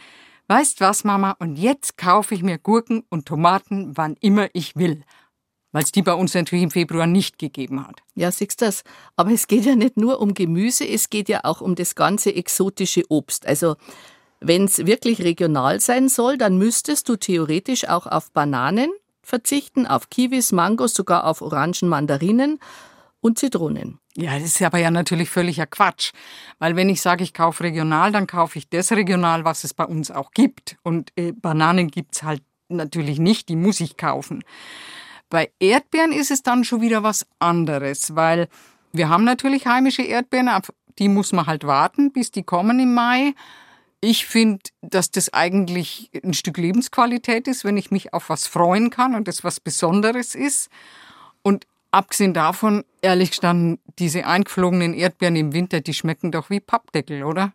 Weißt 0.47 0.81
was, 0.81 1.05
Mama, 1.05 1.37
und 1.39 1.57
jetzt 1.57 1.97
kaufe 1.97 2.35
ich 2.35 2.43
mir 2.43 2.59
Gurken 2.59 3.05
und 3.09 3.27
Tomaten, 3.27 3.97
wann 3.97 4.15
immer 4.21 4.49
ich 4.53 4.77
will. 4.77 5.03
Weil 5.73 5.83
es 5.83 5.91
die 5.91 6.03
bei 6.03 6.13
uns 6.13 6.35
natürlich 6.35 6.63
im 6.63 6.71
Februar 6.71 7.07
nicht 7.07 7.39
gegeben 7.39 7.85
hat. 7.85 8.03
Ja, 8.15 8.31
siehst 8.31 8.63
das. 8.63 8.85
Aber 9.17 9.33
es 9.33 9.49
geht 9.49 9.65
ja 9.65 9.75
nicht 9.75 9.97
nur 9.97 10.21
um 10.21 10.35
Gemüse, 10.35 10.87
es 10.87 11.11
geht 11.11 11.29
ja 11.29 11.41
auch 11.43 11.61
um 11.61 11.75
das 11.75 11.97
ganze 11.97 12.35
exotische 12.35 13.03
Obst. 13.09 13.47
Also, 13.47 13.77
wenn 14.41 14.65
es 14.65 14.87
wirklich 14.87 15.23
regional 15.23 15.81
sein 15.81 16.09
soll, 16.09 16.37
dann 16.37 16.59
müsstest 16.59 17.09
du 17.09 17.17
theoretisch 17.17 17.89
auch 17.89 18.07
auf 18.07 18.31
Bananen 18.31 18.93
verzichten, 19.25 19.87
auf 19.87 20.11
Kiwis, 20.11 20.53
Mangos, 20.53 20.95
sogar 20.95 21.25
auf 21.25 21.43
Orangen, 21.43 21.89
Mandarinen 21.89 22.59
und 23.21 23.39
Zitronen. 23.39 23.99
Ja, 24.17 24.35
das 24.39 24.45
ist 24.45 24.63
aber 24.63 24.79
ja 24.79 24.91
natürlich 24.91 25.31
völliger 25.31 25.67
Quatsch. 25.67 26.13
Weil 26.59 26.77
wenn 26.77 26.89
ich 26.89 27.01
sage, 27.01 27.25
ich 27.25 27.35
kaufe 27.35 27.65
regional, 27.65 28.13
dann 28.13 28.27
kaufe 28.27 28.59
ich 28.59 28.69
das 28.69 28.93
regional, 28.93 29.45
was 29.45 29.65
es 29.65 29.75
bei 29.75 29.85
uns 29.85 30.11
auch 30.11 30.31
gibt. 30.31 30.77
Und 30.83 31.11
äh, 31.17 31.33
Bananen 31.33 31.89
gibt's 31.89 32.23
halt 32.23 32.43
natürlich 32.69 33.19
nicht, 33.19 33.49
die 33.49 33.57
muss 33.57 33.81
ich 33.81 33.97
kaufen. 33.97 34.45
Bei 35.31 35.51
Erdbeeren 35.59 36.13
ist 36.13 36.31
es 36.31 36.43
dann 36.43 36.65
schon 36.65 36.81
wieder 36.81 37.03
was 37.03 37.27
anderes, 37.39 38.15
weil 38.15 38.49
wir 38.93 39.09
haben 39.09 39.25
natürlich 39.25 39.67
heimische 39.67 40.03
Erdbeeren, 40.03 40.49
auf 40.49 40.73
die 40.99 41.09
muss 41.09 41.33
man 41.33 41.47
halt 41.47 41.65
warten, 41.65 42.13
bis 42.13 42.31
die 42.31 42.45
kommen 42.45 42.79
im 42.79 42.95
Mai. 42.95 43.35
Ich 44.07 44.27
finde, 44.27 44.61
dass 44.83 45.11
das 45.11 45.33
eigentlich 45.33 46.11
ein 46.23 46.35
Stück 46.35 46.59
Lebensqualität 46.59 47.49
ist, 47.49 47.65
wenn 47.65 47.79
ich 47.79 47.91
mich 47.91 48.13
auf 48.13 48.29
was 48.29 48.47
freuen 48.47 48.91
kann 48.91 49.15
und 49.15 49.29
das 49.29 49.45
was 49.45 49.61
Besonderes 49.61 50.35
ist. 50.35 50.69
Und 51.41 51.67
abgesehen 51.91 52.35
davon, 52.35 52.85
ehrlich 53.01 53.31
gestanden, 53.31 53.79
diese 53.99 54.27
eingeflogenen 54.27 54.93
Erdbeeren 54.93 55.37
im 55.37 55.55
Winter, 55.55 55.81
die 55.81 55.95
schmecken 55.95 56.33
doch 56.33 56.51
wie 56.51 56.61
Pappdeckel, 56.61 57.25
oder? 57.25 57.55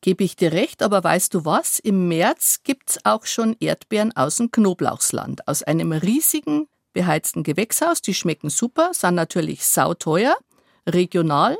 Gebe 0.00 0.24
ich 0.24 0.34
dir 0.34 0.50
recht, 0.50 0.82
aber 0.82 1.04
weißt 1.04 1.32
du 1.34 1.44
was? 1.44 1.78
Im 1.78 2.08
März 2.08 2.62
gibt's 2.64 2.98
auch 3.04 3.24
schon 3.24 3.54
Erdbeeren 3.60 4.10
aus 4.16 4.38
dem 4.38 4.50
Knoblauchsland, 4.50 5.46
aus 5.46 5.62
einem 5.62 5.92
riesigen 5.92 6.66
beheizten 6.94 7.44
Gewächshaus. 7.44 8.02
Die 8.02 8.14
schmecken 8.14 8.50
super, 8.50 8.90
sind 8.92 9.14
natürlich 9.14 9.64
sauteuer, 9.64 10.36
regional, 10.84 11.56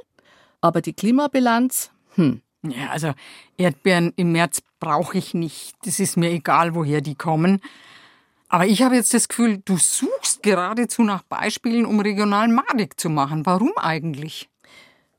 aber 0.61 0.80
die 0.80 0.95
Klimabilanz, 0.95 1.92
hm, 2.16 2.42
ja, 2.70 2.90
also 2.90 3.12
Erdbeeren 3.56 4.12
im 4.16 4.32
März 4.32 4.62
brauche 4.80 5.18
ich 5.18 5.35
nicht. 5.35 5.75
Das 5.85 6.00
ist 6.00 6.16
mir 6.16 6.30
egal, 6.30 6.75
woher 6.75 7.00
die 7.00 7.14
kommen. 7.14 7.61
Aber 8.49 8.66
ich 8.66 8.82
habe 8.82 8.94
jetzt 8.94 9.12
das 9.12 9.28
Gefühl, 9.28 9.61
du 9.64 9.76
suchst 9.76 10.42
geradezu 10.42 11.02
nach 11.02 11.23
Beispielen, 11.23 11.85
um 11.85 12.00
regional 12.00 12.49
madig 12.49 12.99
zu 13.00 13.11
machen. 13.11 13.44
Warum 13.44 13.73
eigentlich? 13.76 14.49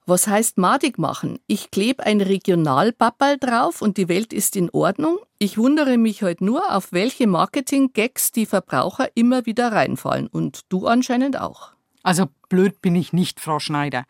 Was 0.05 0.25
heißt 0.25 0.57
madig 0.57 0.97
machen? 0.97 1.37
Ich 1.47 1.69
klebe 1.69 2.05
ein 2.05 2.21
Regionalbappal 2.21 3.37
drauf 3.37 3.81
und 3.81 3.97
die 3.97 4.07
Welt 4.07 4.31
ist 4.31 4.55
in 4.55 4.69
Ordnung. 4.69 5.17
Ich 5.37 5.57
wundere 5.57 5.97
mich 5.97 6.23
heute 6.23 6.45
nur, 6.45 6.73
auf 6.73 6.93
welche 6.93 7.27
Marketing-Gags 7.27 8.31
die 8.31 8.45
Verbraucher 8.45 9.09
immer 9.15 9.45
wieder 9.45 9.73
reinfallen. 9.73 10.27
Und 10.27 10.61
du 10.69 10.87
anscheinend 10.87 11.37
auch. 11.37 11.73
Also 12.03 12.27
blöd 12.47 12.81
bin 12.81 12.95
ich 12.95 13.11
nicht, 13.11 13.41
Frau 13.41 13.59
Schneider. 13.59 14.05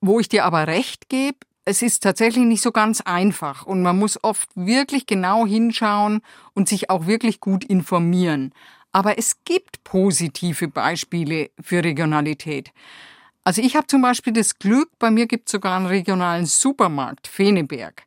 Wo 0.00 0.18
ich 0.18 0.28
dir 0.28 0.44
aber 0.44 0.66
recht 0.66 1.08
gebe, 1.08 1.38
es 1.64 1.82
ist 1.82 2.02
tatsächlich 2.02 2.44
nicht 2.44 2.62
so 2.62 2.72
ganz 2.72 3.00
einfach 3.00 3.64
und 3.66 3.82
man 3.82 3.98
muss 3.98 4.22
oft 4.22 4.48
wirklich 4.54 5.06
genau 5.06 5.46
hinschauen 5.46 6.20
und 6.52 6.68
sich 6.68 6.90
auch 6.90 7.06
wirklich 7.06 7.40
gut 7.40 7.64
informieren. 7.64 8.52
Aber 8.92 9.18
es 9.18 9.44
gibt 9.44 9.82
positive 9.82 10.68
Beispiele 10.68 11.50
für 11.60 11.82
Regionalität. 11.82 12.70
Also 13.42 13.60
ich 13.60 13.76
habe 13.76 13.86
zum 13.86 14.02
Beispiel 14.02 14.32
das 14.32 14.58
Glück, 14.58 14.90
bei 14.98 15.10
mir 15.10 15.26
gibt 15.26 15.48
es 15.48 15.52
sogar 15.52 15.76
einen 15.76 15.86
regionalen 15.86 16.46
Supermarkt, 16.46 17.26
Feneberg. 17.26 18.04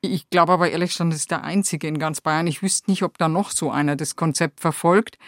Ich 0.00 0.30
glaube 0.30 0.52
aber 0.52 0.70
ehrlich 0.70 0.92
gesagt, 0.92 1.12
das 1.12 1.20
ist 1.20 1.30
der 1.30 1.44
einzige 1.44 1.86
in 1.86 1.98
ganz 1.98 2.20
Bayern. 2.20 2.46
Ich 2.46 2.62
wüsste 2.62 2.90
nicht, 2.90 3.02
ob 3.02 3.18
da 3.18 3.28
noch 3.28 3.50
so 3.50 3.70
einer 3.70 3.96
das 3.96 4.16
Konzept 4.16 4.60
verfolgt. 4.60 5.18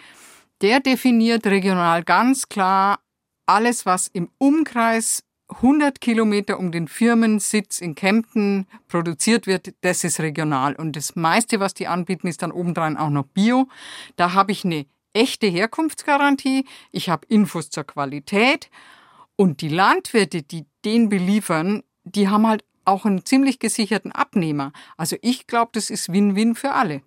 Der 0.62 0.80
definiert 0.80 1.46
regional 1.46 2.04
ganz 2.04 2.48
klar 2.48 3.00
alles, 3.46 3.84
was 3.84 4.06
im 4.06 4.30
Umkreis 4.38 5.22
100 5.56 6.00
Kilometer 6.00 6.58
um 6.58 6.72
den 6.72 6.88
Firmensitz 6.88 7.80
in 7.80 7.94
Kempten 7.94 8.66
produziert 8.88 9.46
wird, 9.46 9.74
das 9.82 10.04
ist 10.04 10.20
regional. 10.20 10.74
Und 10.74 10.96
das 10.96 11.16
meiste, 11.16 11.60
was 11.60 11.74
die 11.74 11.86
anbieten, 11.86 12.26
ist 12.28 12.42
dann 12.42 12.52
obendrein 12.52 12.96
auch 12.96 13.10
noch 13.10 13.26
Bio. 13.26 13.68
Da 14.16 14.32
habe 14.32 14.52
ich 14.52 14.64
eine 14.64 14.86
echte 15.12 15.46
Herkunftsgarantie. 15.46 16.64
Ich 16.90 17.08
habe 17.08 17.26
Infos 17.28 17.70
zur 17.70 17.84
Qualität 17.84 18.70
und 19.36 19.60
die 19.60 19.68
Landwirte, 19.68 20.42
die 20.42 20.66
den 20.84 21.08
beliefern, 21.08 21.82
die 22.04 22.28
haben 22.28 22.46
halt 22.46 22.64
auch 22.84 23.04
einen 23.04 23.24
ziemlich 23.24 23.58
gesicherten 23.58 24.12
Abnehmer. 24.12 24.72
Also 24.96 25.16
ich 25.22 25.46
glaube, 25.46 25.70
das 25.74 25.90
ist 25.90 26.12
Win-Win 26.12 26.54
für 26.54 26.72
alle. 26.72 27.02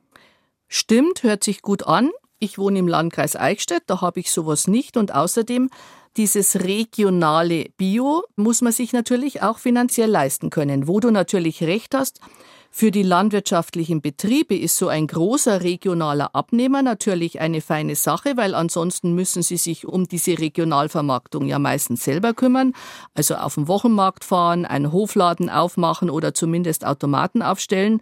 Stimmt, 0.67 1.23
hört 1.23 1.43
sich 1.43 1.61
gut 1.61 1.85
an. 1.85 2.11
Ich 2.39 2.57
wohne 2.57 2.79
im 2.79 2.87
Landkreis 2.87 3.35
Eichstätt, 3.35 3.83
da 3.87 4.01
habe 4.01 4.19
ich 4.19 4.31
sowas 4.31 4.67
nicht. 4.67 4.97
Und 4.97 5.13
außerdem, 5.13 5.69
dieses 6.17 6.63
regionale 6.63 7.65
Bio 7.77 8.23
muss 8.35 8.61
man 8.61 8.71
sich 8.71 8.93
natürlich 8.93 9.41
auch 9.41 9.57
finanziell 9.57 10.09
leisten 10.09 10.49
können. 10.49 10.87
Wo 10.87 10.99
du 10.99 11.11
natürlich 11.11 11.63
recht 11.63 11.93
hast, 11.93 12.19
für 12.77 12.91
die 12.91 13.03
landwirtschaftlichen 13.03 14.01
Betriebe 14.01 14.53
ist 14.53 14.75
so 14.75 14.89
ein 14.89 15.07
großer 15.07 15.61
regionaler 15.61 16.35
Abnehmer 16.35 16.81
natürlich 16.81 17.39
eine 17.39 17.61
feine 17.61 17.95
Sache, 17.95 18.35
weil 18.35 18.53
ansonsten 18.53 19.13
müssen 19.13 19.43
sie 19.43 19.55
sich 19.55 19.87
um 19.87 20.09
diese 20.09 20.37
Regionalvermarktung 20.37 21.45
ja 21.45 21.57
meistens 21.57 22.03
selber 22.03 22.33
kümmern. 22.33 22.73
Also 23.13 23.35
auf 23.35 23.55
den 23.55 23.69
Wochenmarkt 23.69 24.25
fahren, 24.25 24.65
einen 24.65 24.91
Hofladen 24.91 25.49
aufmachen 25.49 26.09
oder 26.09 26.33
zumindest 26.33 26.85
Automaten 26.85 27.41
aufstellen, 27.41 28.01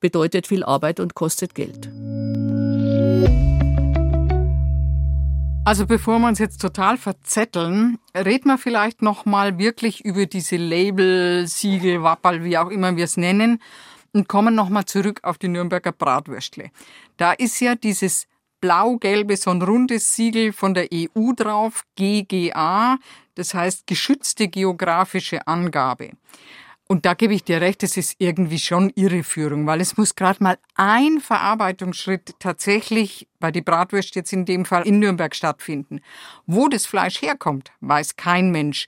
bedeutet 0.00 0.46
viel 0.46 0.64
Arbeit 0.64 1.00
und 1.00 1.14
kostet 1.14 1.54
Geld. 1.54 1.90
Also 5.68 5.84
bevor 5.84 6.18
wir 6.18 6.28
uns 6.28 6.38
jetzt 6.38 6.62
total 6.62 6.96
verzetteln, 6.96 7.98
reden 8.16 8.48
wir 8.48 8.56
vielleicht 8.56 9.02
noch 9.02 9.26
mal 9.26 9.58
wirklich 9.58 10.02
über 10.02 10.24
diese 10.24 10.56
Label, 10.56 11.46
Siegel, 11.46 12.02
Wappal, 12.02 12.42
wie 12.42 12.56
auch 12.56 12.70
immer 12.70 12.96
wir 12.96 13.04
es 13.04 13.18
nennen 13.18 13.60
und 14.14 14.30
kommen 14.30 14.54
nochmal 14.54 14.86
zurück 14.86 15.20
auf 15.24 15.36
die 15.36 15.48
Nürnberger 15.48 15.92
Bratwürstle. 15.92 16.70
Da 17.18 17.32
ist 17.32 17.60
ja 17.60 17.74
dieses 17.74 18.26
blau-gelbe, 18.62 19.36
so 19.36 19.50
ein 19.50 19.60
rundes 19.60 20.16
Siegel 20.16 20.54
von 20.54 20.72
der 20.72 20.88
EU 20.90 21.32
drauf, 21.36 21.82
GGA, 21.96 22.96
das 23.34 23.52
heißt 23.52 23.86
geschützte 23.86 24.48
geografische 24.48 25.46
Angabe. 25.46 26.12
Und 26.90 27.04
da 27.04 27.12
gebe 27.12 27.34
ich 27.34 27.44
dir 27.44 27.60
recht, 27.60 27.82
es 27.82 27.98
ist 27.98 28.16
irgendwie 28.18 28.58
schon 28.58 28.90
Irreführung, 28.94 29.66
weil 29.66 29.82
es 29.82 29.98
muss 29.98 30.14
gerade 30.14 30.42
mal 30.42 30.58
ein 30.74 31.20
Verarbeitungsschritt 31.20 32.36
tatsächlich 32.38 33.28
bei 33.40 33.52
die 33.52 33.60
Bratwurst 33.60 34.16
jetzt 34.16 34.32
in 34.32 34.46
dem 34.46 34.64
Fall 34.64 34.86
in 34.86 34.98
Nürnberg 34.98 35.34
stattfinden. 35.34 36.00
Wo 36.46 36.68
das 36.68 36.86
Fleisch 36.86 37.20
herkommt, 37.20 37.72
weiß 37.82 38.16
kein 38.16 38.50
Mensch. 38.50 38.86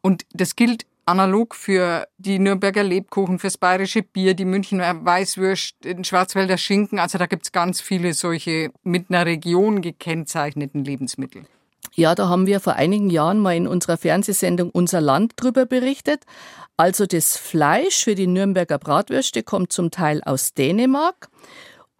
Und 0.00 0.26
das 0.32 0.56
gilt 0.56 0.86
analog 1.04 1.54
für 1.54 2.08
die 2.18 2.40
Nürnberger 2.40 2.82
Lebkuchen, 2.82 3.38
fürs 3.38 3.58
bayerische 3.58 4.02
Bier, 4.02 4.34
die 4.34 4.44
Münchner 4.44 5.04
Weißwürst, 5.04 5.84
den 5.84 6.02
Schwarzwälder 6.02 6.58
Schinken. 6.58 6.98
Also 6.98 7.16
da 7.16 7.26
gibt's 7.26 7.52
ganz 7.52 7.80
viele 7.80 8.12
solche 8.12 8.72
mit 8.82 9.08
einer 9.08 9.24
Region 9.24 9.82
gekennzeichneten 9.82 10.84
Lebensmittel. 10.84 11.46
Ja, 11.96 12.14
da 12.14 12.28
haben 12.28 12.46
wir 12.46 12.60
vor 12.60 12.74
einigen 12.74 13.08
Jahren 13.08 13.40
mal 13.40 13.56
in 13.56 13.66
unserer 13.66 13.96
Fernsehsendung 13.96 14.70
Unser 14.70 15.00
Land 15.00 15.32
drüber 15.36 15.64
berichtet. 15.64 16.24
Also 16.76 17.06
das 17.06 17.38
Fleisch 17.38 18.04
für 18.04 18.14
die 18.14 18.26
Nürnberger 18.26 18.78
Bratwürste 18.78 19.42
kommt 19.42 19.72
zum 19.72 19.90
Teil 19.90 20.22
aus 20.22 20.52
Dänemark 20.52 21.30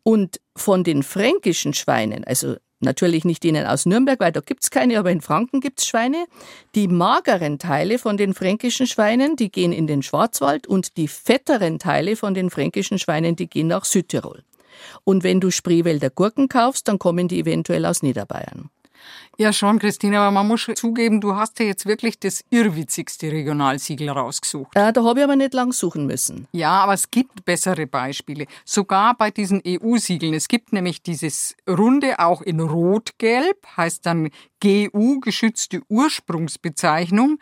und 0.02 0.38
von 0.54 0.84
den 0.84 1.02
fränkischen 1.02 1.72
Schweinen, 1.72 2.24
also 2.24 2.56
Natürlich 2.80 3.24
nicht 3.24 3.42
denen 3.42 3.66
aus 3.66 3.86
Nürnberg, 3.86 4.20
weil 4.20 4.32
da 4.32 4.40
gibt's 4.40 4.70
keine, 4.70 4.98
aber 4.98 5.10
in 5.10 5.22
Franken 5.22 5.60
gibt's 5.60 5.86
Schweine. 5.86 6.26
Die 6.74 6.88
mageren 6.88 7.58
Teile 7.58 7.98
von 7.98 8.18
den 8.18 8.34
fränkischen 8.34 8.86
Schweinen, 8.86 9.34
die 9.34 9.50
gehen 9.50 9.72
in 9.72 9.86
den 9.86 10.02
Schwarzwald 10.02 10.66
und 10.66 10.98
die 10.98 11.08
fetteren 11.08 11.78
Teile 11.78 12.16
von 12.16 12.34
den 12.34 12.50
fränkischen 12.50 12.98
Schweinen, 12.98 13.34
die 13.34 13.48
gehen 13.48 13.68
nach 13.68 13.86
Südtirol. 13.86 14.44
Und 15.04 15.24
wenn 15.24 15.40
du 15.40 15.50
Spreewälder 15.50 16.10
Gurken 16.10 16.48
kaufst, 16.48 16.86
dann 16.86 16.98
kommen 16.98 17.28
die 17.28 17.40
eventuell 17.40 17.86
aus 17.86 18.02
Niederbayern. 18.02 18.68
Ja, 19.38 19.52
schon, 19.52 19.78
Christine, 19.78 20.18
aber 20.18 20.30
man 20.30 20.48
muss 20.48 20.66
zugeben, 20.76 21.20
du 21.20 21.36
hast 21.36 21.58
ja 21.60 21.66
jetzt 21.66 21.84
wirklich 21.84 22.18
das 22.18 22.42
irrwitzigste 22.48 23.30
Regionalsiegel 23.30 24.08
rausgesucht. 24.08 24.74
Äh, 24.74 24.92
da 24.92 25.04
habe 25.04 25.20
ich 25.20 25.24
aber 25.24 25.36
nicht 25.36 25.52
lang 25.52 25.72
suchen 25.72 26.06
müssen. 26.06 26.48
Ja, 26.52 26.80
aber 26.80 26.94
es 26.94 27.10
gibt 27.10 27.44
bessere 27.44 27.86
Beispiele. 27.86 28.46
Sogar 28.64 29.14
bei 29.14 29.30
diesen 29.30 29.62
EU-Siegeln. 29.66 30.32
Es 30.32 30.48
gibt 30.48 30.72
nämlich 30.72 31.02
dieses 31.02 31.54
Runde 31.68 32.18
auch 32.18 32.40
in 32.40 32.60
Rot-Gelb, 32.60 33.58
heißt 33.76 34.06
dann 34.06 34.30
GU, 34.62 35.20
geschützte 35.20 35.82
Ursprungsbezeichnung. 35.88 37.38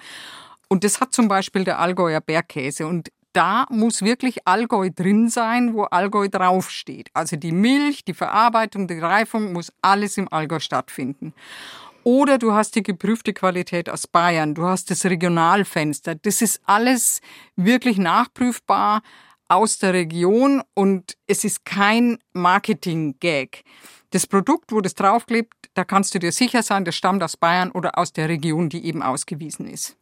Und 0.69 0.83
das 0.83 1.01
hat 1.01 1.15
zum 1.15 1.29
Beispiel 1.29 1.63
der 1.63 1.79
Allgäuer 1.79 2.21
Bergkäse. 2.21 2.89
Und 2.89 3.11
da 3.35 3.67
muss 3.69 4.03
wirklich 4.03 4.47
Allgäu 4.47 4.91
drin 4.95 5.29
sein, 5.29 5.75
wo 5.75 5.83
Allgäu 5.85 6.29
draufsteht. 6.29 7.11
Also 7.13 7.37
die 7.37 7.53
Milch, 7.53 8.05
die 8.05 8.15
Verarbeitung, 8.15 8.89
die 8.89 8.99
Reifung 8.99 9.53
muss 9.53 9.73
alles 9.83 10.17
im 10.17 10.33
Allgäu 10.33 10.61
stattfinden. 10.61 11.35
Oder 12.05 12.39
du 12.39 12.53
hast 12.53 12.77
die 12.77 12.83
geprüfte 12.83 13.33
Qualität 13.33 13.91
aus 13.91 14.07
Bayern, 14.07 14.55
du 14.55 14.65
hast 14.65 14.91
das 14.91 15.05
Regionalfenster. 15.05 16.15
Das 16.15 16.43
ist 16.43 16.61
alles 16.65 17.21
wirklich 17.57 17.99
nachprüfbar 17.99 19.03
aus 19.49 19.79
der 19.79 19.95
Region 19.95 20.63
und 20.75 21.17
es 21.27 21.45
ist 21.45 21.65
kein 21.65 22.19
Marketing-Gag. 22.35 23.65
Das 24.11 24.27
Produkt, 24.27 24.71
wo 24.71 24.81
das 24.81 24.95
draufklebt, 24.95 25.55
da 25.75 25.85
kannst 25.85 26.15
du 26.15 26.19
dir 26.19 26.31
sicher 26.31 26.63
sein, 26.63 26.85
das 26.85 26.95
stammt 26.95 27.23
aus 27.23 27.37
Bayern 27.37 27.73
oder 27.73 27.99
aus 27.99 28.13
der 28.13 28.29
Region, 28.29 28.69
die 28.69 28.85
eben 28.87 29.03
ausgewiesen 29.03 29.67
ist. 29.67 29.97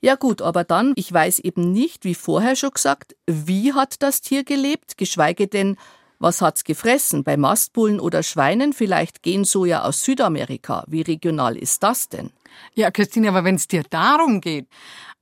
Ja 0.00 0.14
gut, 0.14 0.42
aber 0.42 0.64
dann, 0.64 0.92
ich 0.96 1.12
weiß 1.12 1.38
eben 1.40 1.72
nicht, 1.72 2.04
wie 2.04 2.14
vorher 2.14 2.54
schon 2.54 2.70
gesagt, 2.70 3.16
wie 3.26 3.72
hat 3.72 4.02
das 4.02 4.20
Tier 4.20 4.44
gelebt, 4.44 4.98
geschweige 4.98 5.48
denn, 5.48 5.76
was 6.18 6.40
hat's 6.40 6.64
gefressen? 6.64 7.24
Bei 7.24 7.36
Mastbullen 7.36 8.00
oder 8.00 8.22
Schweinen? 8.22 8.72
Vielleicht 8.72 9.22
gehen 9.22 9.44
so 9.44 9.64
ja 9.64 9.82
aus 9.82 10.02
Südamerika. 10.02 10.84
Wie 10.86 11.02
regional 11.02 11.56
ist 11.56 11.82
das 11.82 12.08
denn? 12.08 12.30
Ja, 12.74 12.90
Christine, 12.90 13.28
aber 13.28 13.44
wenn 13.44 13.56
es 13.56 13.68
dir 13.68 13.82
darum 13.82 14.40
geht, 14.40 14.66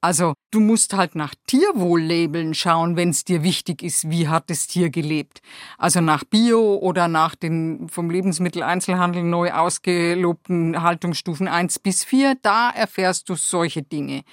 also 0.05 0.35
du 0.51 0.61
musst 0.61 0.93
halt 0.93 1.15
nach 1.15 1.35
Tierwohllabeln 1.47 2.53
schauen, 2.53 2.95
wenn 2.95 3.09
es 3.09 3.25
dir 3.25 3.43
wichtig 3.43 3.83
ist, 3.83 4.11
wie 4.11 4.29
hat 4.29 4.51
das 4.51 4.67
Tier 4.67 4.91
gelebt. 4.91 5.41
Also 5.79 6.03
nach 6.03 6.25
Bio 6.25 6.75
oder 6.75 7.09
nach 7.09 7.35
den 7.35 7.89
vom 7.89 8.11
Lebensmitteleinzelhandel 8.11 9.23
neu 9.23 9.51
ausgelobten 9.53 10.83
Haltungsstufen 10.83 11.49
1 11.49 11.79
bis 11.79 12.05
4, 12.05 12.37
da 12.43 12.69
erfährst 12.69 13.31
du 13.31 13.35
solche 13.35 13.83
Dinge. 13.83 14.25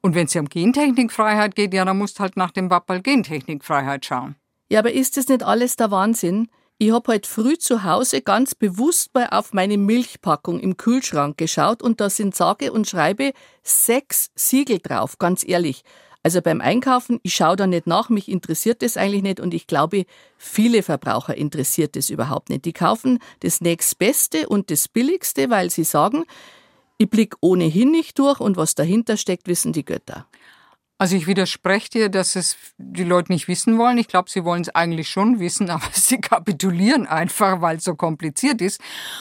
Und 0.00 0.14
wenn 0.14 0.26
es 0.26 0.34
ja 0.34 0.42
um 0.42 0.48
Gentechnikfreiheit 0.48 1.56
geht, 1.56 1.74
ja, 1.74 1.84
dann 1.84 1.98
musst 1.98 2.20
du 2.20 2.20
halt 2.20 2.36
nach 2.36 2.52
dem 2.52 2.70
Wappel 2.70 3.02
Gentechnikfreiheit 3.02 4.06
schauen. 4.06 4.36
Ja, 4.70 4.78
aber 4.78 4.92
ist 4.92 5.16
das 5.16 5.26
nicht 5.26 5.42
alles 5.42 5.74
der 5.74 5.90
Wahnsinn? 5.90 6.46
Ich 6.78 6.92
hab 6.92 7.08
heute 7.08 7.26
früh 7.26 7.56
zu 7.56 7.84
Hause 7.84 8.20
ganz 8.20 8.54
bewusst 8.54 9.14
mal 9.14 9.28
auf 9.30 9.54
meine 9.54 9.78
Milchpackung 9.78 10.60
im 10.60 10.76
Kühlschrank 10.76 11.38
geschaut 11.38 11.82
und 11.82 12.02
da 12.02 12.10
sind 12.10 12.36
sage 12.36 12.70
und 12.70 12.86
schreibe 12.86 13.32
sechs 13.62 14.30
Siegel 14.34 14.80
drauf, 14.80 15.16
ganz 15.16 15.42
ehrlich. 15.48 15.84
Also 16.22 16.42
beim 16.42 16.60
Einkaufen, 16.60 17.18
ich 17.22 17.34
schaue 17.34 17.56
da 17.56 17.66
nicht 17.66 17.86
nach, 17.86 18.10
mich 18.10 18.28
interessiert 18.28 18.82
das 18.82 18.98
eigentlich 18.98 19.22
nicht 19.22 19.40
und 19.40 19.54
ich 19.54 19.66
glaube, 19.66 20.04
viele 20.36 20.82
Verbraucher 20.82 21.34
interessiert 21.34 21.96
das 21.96 22.10
überhaupt 22.10 22.50
nicht. 22.50 22.66
Die 22.66 22.74
kaufen 22.74 23.20
das 23.40 23.62
nächstbeste 23.62 24.46
und 24.46 24.70
das 24.70 24.86
billigste, 24.86 25.48
weil 25.48 25.70
sie 25.70 25.84
sagen, 25.84 26.24
ich 26.98 27.08
blick 27.08 27.36
ohnehin 27.40 27.90
nicht 27.90 28.18
durch 28.18 28.38
und 28.38 28.58
was 28.58 28.74
dahinter 28.74 29.16
steckt, 29.16 29.48
wissen 29.48 29.72
die 29.72 29.84
Götter. 29.86 30.26
Also 30.98 31.14
ich 31.14 31.26
widerspreche 31.26 31.90
dir, 31.90 32.08
dass 32.08 32.36
es 32.36 32.56
die 32.78 33.04
Leute 33.04 33.30
nicht 33.30 33.48
wissen 33.48 33.76
wollen. 33.76 33.98
Ich 33.98 34.08
glaube, 34.08 34.30
sie 34.30 34.44
wollen 34.44 34.62
es 34.62 34.74
eigentlich 34.74 35.10
schon 35.10 35.40
wissen, 35.40 35.68
aber 35.70 35.84
sie 35.92 36.18
kapitulieren 36.18 37.06
einfach, 37.06 37.60
weil 37.60 37.76
es 37.76 37.84
so 37.84 37.94
kompliziert 37.94 38.62
ist. 38.62 38.80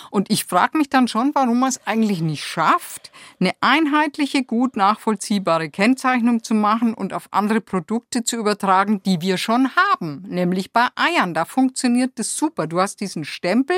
Und 0.09 0.31
ich 0.31 0.45
frage 0.45 0.77
mich 0.77 0.89
dann 0.89 1.09
schon, 1.09 1.35
warum 1.35 1.59
man 1.59 1.69
es 1.69 1.85
eigentlich 1.85 2.21
nicht 2.21 2.45
schafft, 2.45 3.11
eine 3.41 3.51
einheitliche, 3.59 4.45
gut 4.45 4.77
nachvollziehbare 4.77 5.69
Kennzeichnung 5.69 6.43
zu 6.43 6.53
machen 6.53 6.93
und 6.93 7.13
auf 7.13 7.27
andere 7.31 7.59
Produkte 7.59 8.23
zu 8.23 8.37
übertragen, 8.37 9.03
die 9.03 9.19
wir 9.19 9.37
schon 9.37 9.69
haben. 9.75 10.23
Nämlich 10.29 10.71
bei 10.71 10.87
Eiern. 10.95 11.33
Da 11.33 11.43
funktioniert 11.43 12.13
das 12.15 12.37
super. 12.37 12.67
Du 12.67 12.79
hast 12.79 13.01
diesen 13.01 13.25
Stempel 13.25 13.75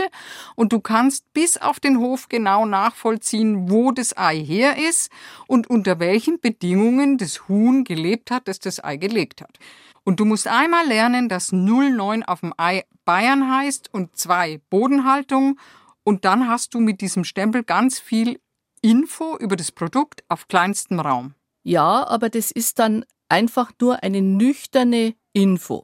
und 0.55 0.71
du 0.71 0.81
kannst 0.81 1.33
bis 1.33 1.57
auf 1.57 1.79
den 1.79 1.97
Hof 1.97 2.29
genau 2.29 2.67
nachvollziehen, 2.67 3.71
wo 3.71 3.91
das 3.91 4.15
Ei 4.15 4.37
her 4.37 4.75
ist 4.87 5.09
und 5.47 5.67
unter 5.67 5.99
welchen 5.99 6.39
Bedingungen 6.39 7.17
das 7.17 7.47
Huhn 7.47 7.86
gelebt 7.87 8.29
hat, 8.29 8.47
das 8.47 8.59
das 8.59 8.83
Ei 8.83 8.97
gelegt 8.97 9.41
hat. 9.41 9.57
Und 10.03 10.19
du 10.19 10.25
musst 10.25 10.47
einmal 10.47 10.85
lernen, 10.87 11.27
dass 11.29 11.51
09 11.51 12.23
auf 12.23 12.41
dem 12.41 12.53
Ei 12.57 12.85
Bayern 13.03 13.49
heißt 13.49 13.93
und 13.93 14.15
2 14.15 14.61
Bodenhaltung. 14.69 15.59
Und 16.03 16.23
dann 16.23 16.47
hast 16.47 16.73
du 16.73 16.79
mit 16.79 17.01
diesem 17.01 17.23
Stempel 17.23 17.63
ganz 17.63 17.99
viel 17.99 18.39
Info 18.81 19.35
über 19.37 19.55
das 19.55 19.71
Produkt 19.71 20.23
auf 20.29 20.47
kleinstem 20.47 20.99
Raum. 20.99 21.33
Ja, 21.63 22.07
aber 22.07 22.29
das 22.29 22.51
ist 22.51 22.79
dann 22.79 23.03
einfach 23.27 23.71
nur 23.81 24.03
eine 24.03 24.21
nüchterne 24.21 25.15
Info. 25.33 25.83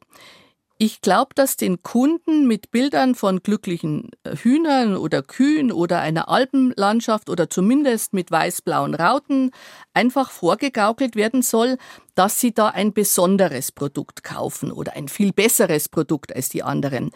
Ich 0.86 1.00
glaube, 1.00 1.30
dass 1.34 1.56
den 1.56 1.82
Kunden 1.82 2.46
mit 2.46 2.72
Bildern 2.72 3.16
von 3.16 3.42
glücklichen 3.42 4.12
äh, 4.26 4.36
Hühnern 4.36 4.98
oder 4.98 5.22
Kühen 5.22 5.72
oder 5.72 6.02
einer 6.02 6.28
Alpenlandschaft 6.28 7.30
oder 7.30 7.50
zumindest 7.50 8.12
mit 8.12 8.32
weiß-blauen 8.32 8.94
Rauten 8.94 9.52
einfach 9.94 10.30
vorgegaukelt 10.30 11.16
werden 11.16 11.42
soll, 11.42 11.78
dass 12.16 12.42
sie 12.42 12.54
da 12.54 12.68
ein 12.68 12.92
besonderes 12.92 13.72
Produkt 13.72 14.26
kaufen 14.26 14.74
oder 14.74 14.98
ein 14.98 15.08
viel 15.08 15.32
besseres 15.32 15.88
Produkt 15.88 16.36
als 16.36 16.50
die 16.50 16.64
anderen. 16.64 17.12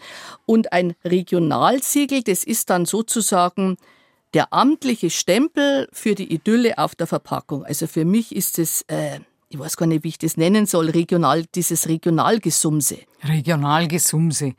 Und 0.46 0.72
ein 0.72 0.94
Regionalsiegel, 1.04 2.22
das 2.22 2.44
ist 2.44 2.70
dann 2.70 2.86
sozusagen 2.86 3.76
der 4.32 4.54
amtliche 4.54 5.10
Stempel 5.10 5.90
für 5.92 6.14
die 6.14 6.32
Idylle 6.32 6.78
auf 6.78 6.94
der 6.94 7.06
Verpackung. 7.06 7.66
Also 7.66 7.86
für 7.86 8.06
mich 8.06 8.34
ist 8.34 8.58
es 8.58 8.80
äh, 8.88 9.20
ich 9.48 9.58
weiß 9.58 9.76
gar 9.76 9.86
nicht, 9.86 10.04
wie 10.04 10.08
ich 10.08 10.18
das 10.18 10.36
nennen 10.36 10.66
soll, 10.66 10.90
regional, 10.90 11.44
dieses 11.54 11.88
Regionalgesumse. 11.88 12.98
Regionalgesumse. 13.24 14.54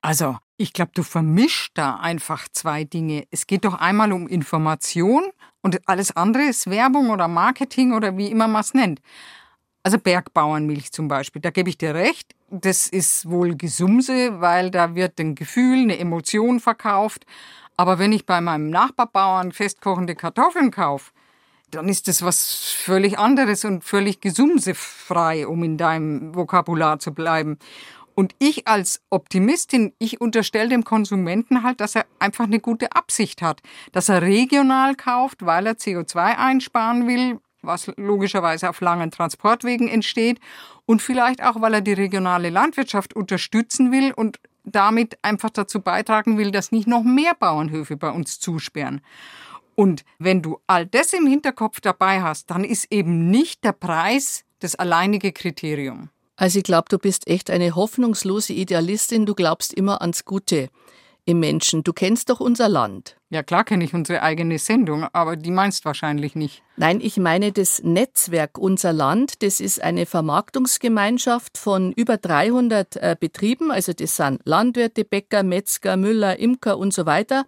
Also, 0.00 0.38
ich 0.56 0.72
glaube, 0.72 0.92
du 0.94 1.02
vermischst 1.02 1.72
da 1.74 1.96
einfach 1.96 2.48
zwei 2.52 2.84
Dinge. 2.84 3.24
Es 3.30 3.46
geht 3.46 3.64
doch 3.64 3.74
einmal 3.74 4.12
um 4.12 4.28
Information 4.28 5.24
und 5.60 5.80
alles 5.86 6.16
andere 6.16 6.44
ist 6.44 6.70
Werbung 6.70 7.10
oder 7.10 7.28
Marketing 7.28 7.92
oder 7.92 8.16
wie 8.16 8.30
immer 8.30 8.48
man 8.48 8.62
es 8.62 8.74
nennt. 8.74 9.00
Also 9.82 9.98
Bergbauernmilch 9.98 10.92
zum 10.92 11.08
Beispiel, 11.08 11.40
da 11.40 11.50
gebe 11.50 11.70
ich 11.70 11.78
dir 11.78 11.94
recht. 11.94 12.34
Das 12.50 12.86
ist 12.86 13.30
wohl 13.30 13.56
Gesumse, 13.56 14.40
weil 14.40 14.70
da 14.70 14.94
wird 14.94 15.18
ein 15.20 15.34
Gefühl, 15.34 15.82
eine 15.82 15.98
Emotion 15.98 16.60
verkauft. 16.60 17.24
Aber 17.76 17.98
wenn 17.98 18.12
ich 18.12 18.26
bei 18.26 18.40
meinem 18.42 18.68
Nachbarbauern 18.68 19.52
festkochende 19.52 20.14
Kartoffeln 20.14 20.70
kaufe, 20.70 21.12
dann 21.70 21.88
ist 21.88 22.08
das 22.08 22.22
was 22.22 22.72
völlig 22.72 23.18
anderes 23.18 23.64
und 23.64 23.84
völlig 23.84 24.20
gesumsefrei, 24.20 25.46
um 25.46 25.62
in 25.62 25.76
deinem 25.76 26.34
Vokabular 26.34 26.98
zu 26.98 27.12
bleiben. 27.12 27.58
Und 28.14 28.34
ich 28.38 28.68
als 28.68 29.00
Optimistin, 29.08 29.94
ich 29.98 30.20
unterstelle 30.20 30.68
dem 30.68 30.84
Konsumenten 30.84 31.62
halt, 31.62 31.80
dass 31.80 31.94
er 31.94 32.06
einfach 32.18 32.44
eine 32.44 32.60
gute 32.60 32.92
Absicht 32.92 33.40
hat, 33.40 33.60
dass 33.92 34.08
er 34.08 34.22
regional 34.22 34.94
kauft, 34.94 35.46
weil 35.46 35.66
er 35.66 35.74
CO2 35.74 36.36
einsparen 36.36 37.06
will, 37.06 37.40
was 37.62 37.90
logischerweise 37.96 38.68
auf 38.68 38.80
langen 38.80 39.10
Transportwegen 39.10 39.88
entsteht 39.88 40.40
und 40.86 41.02
vielleicht 41.02 41.42
auch, 41.42 41.60
weil 41.60 41.74
er 41.74 41.80
die 41.80 41.92
regionale 41.92 42.50
Landwirtschaft 42.50 43.14
unterstützen 43.14 43.92
will 43.92 44.12
und 44.12 44.38
damit 44.64 45.18
einfach 45.22 45.50
dazu 45.50 45.80
beitragen 45.80 46.36
will, 46.36 46.50
dass 46.50 46.72
nicht 46.72 46.86
noch 46.86 47.02
mehr 47.02 47.34
Bauernhöfe 47.34 47.96
bei 47.96 48.10
uns 48.10 48.40
zusperren. 48.40 49.00
Und 49.80 50.04
wenn 50.18 50.42
du 50.42 50.58
all 50.66 50.84
das 50.84 51.14
im 51.14 51.26
Hinterkopf 51.26 51.80
dabei 51.80 52.20
hast, 52.20 52.50
dann 52.50 52.64
ist 52.64 52.92
eben 52.92 53.30
nicht 53.30 53.64
der 53.64 53.72
Preis 53.72 54.44
das 54.58 54.74
alleinige 54.74 55.32
Kriterium. 55.32 56.10
Also 56.36 56.58
ich 56.58 56.64
glaube, 56.64 56.90
du 56.90 56.98
bist 56.98 57.26
echt 57.26 57.48
eine 57.48 57.74
hoffnungslose 57.74 58.52
Idealistin. 58.52 59.24
Du 59.24 59.34
glaubst 59.34 59.72
immer 59.72 60.02
ans 60.02 60.26
Gute 60.26 60.68
im 61.24 61.40
Menschen. 61.40 61.82
Du 61.82 61.94
kennst 61.94 62.28
doch 62.28 62.40
unser 62.40 62.68
Land. 62.68 63.16
Ja, 63.30 63.42
klar 63.42 63.64
kenne 63.64 63.84
ich 63.84 63.94
unsere 63.94 64.20
eigene 64.20 64.58
Sendung, 64.58 65.04
aber 65.14 65.36
die 65.36 65.50
meinst 65.50 65.86
wahrscheinlich 65.86 66.34
nicht. 66.34 66.62
Nein, 66.76 67.00
ich 67.00 67.16
meine 67.16 67.50
das 67.50 67.82
Netzwerk 67.82 68.58
Unser 68.58 68.92
Land. 68.92 69.42
Das 69.42 69.60
ist 69.60 69.82
eine 69.82 70.04
Vermarktungsgemeinschaft 70.04 71.56
von 71.56 71.92
über 71.92 72.18
300 72.18 72.96
äh, 72.96 73.16
Betrieben. 73.18 73.70
Also 73.70 73.94
das 73.94 74.16
sind 74.16 74.42
Landwirte, 74.44 75.06
Bäcker, 75.06 75.42
Metzger, 75.42 75.96
Müller, 75.96 76.38
Imker 76.38 76.76
und 76.76 76.92
so 76.92 77.06
weiter. 77.06 77.46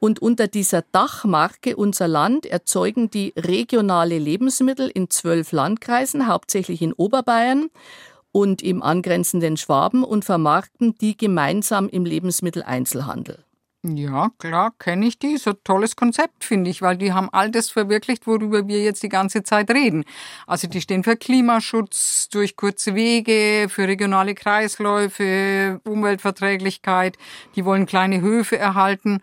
Und 0.00 0.20
unter 0.20 0.48
dieser 0.48 0.82
Dachmarke 0.92 1.76
Unser 1.76 2.08
Land 2.08 2.46
erzeugen 2.46 3.10
die 3.10 3.34
regionale 3.36 4.18
Lebensmittel 4.18 4.88
in 4.88 5.10
zwölf 5.10 5.52
Landkreisen, 5.52 6.26
hauptsächlich 6.26 6.80
in 6.82 6.94
Oberbayern 6.94 7.68
und 8.32 8.62
im 8.62 8.82
angrenzenden 8.82 9.56
Schwaben 9.56 10.02
und 10.02 10.24
vermarkten 10.24 10.96
die 10.98 11.16
gemeinsam 11.16 11.88
im 11.88 12.06
Lebensmitteleinzelhandel. 12.06 13.44
Ja, 13.82 14.28
klar, 14.38 14.72
kenne 14.78 15.06
ich 15.06 15.18
die. 15.18 15.38
So 15.38 15.54
tolles 15.54 15.96
Konzept, 15.96 16.44
finde 16.44 16.68
ich, 16.68 16.82
weil 16.82 16.98
die 16.98 17.14
haben 17.14 17.30
all 17.32 17.50
das 17.50 17.70
verwirklicht, 17.70 18.26
worüber 18.26 18.68
wir 18.68 18.82
jetzt 18.82 19.02
die 19.02 19.08
ganze 19.08 19.42
Zeit 19.42 19.70
reden. 19.70 20.04
Also 20.46 20.68
die 20.68 20.82
stehen 20.82 21.02
für 21.02 21.16
Klimaschutz 21.16 22.28
durch 22.28 22.56
kurze 22.56 22.94
Wege, 22.94 23.68
für 23.70 23.88
regionale 23.88 24.34
Kreisläufe, 24.34 25.80
Umweltverträglichkeit, 25.84 27.16
die 27.56 27.64
wollen 27.64 27.86
kleine 27.86 28.20
Höfe 28.20 28.58
erhalten. 28.58 29.22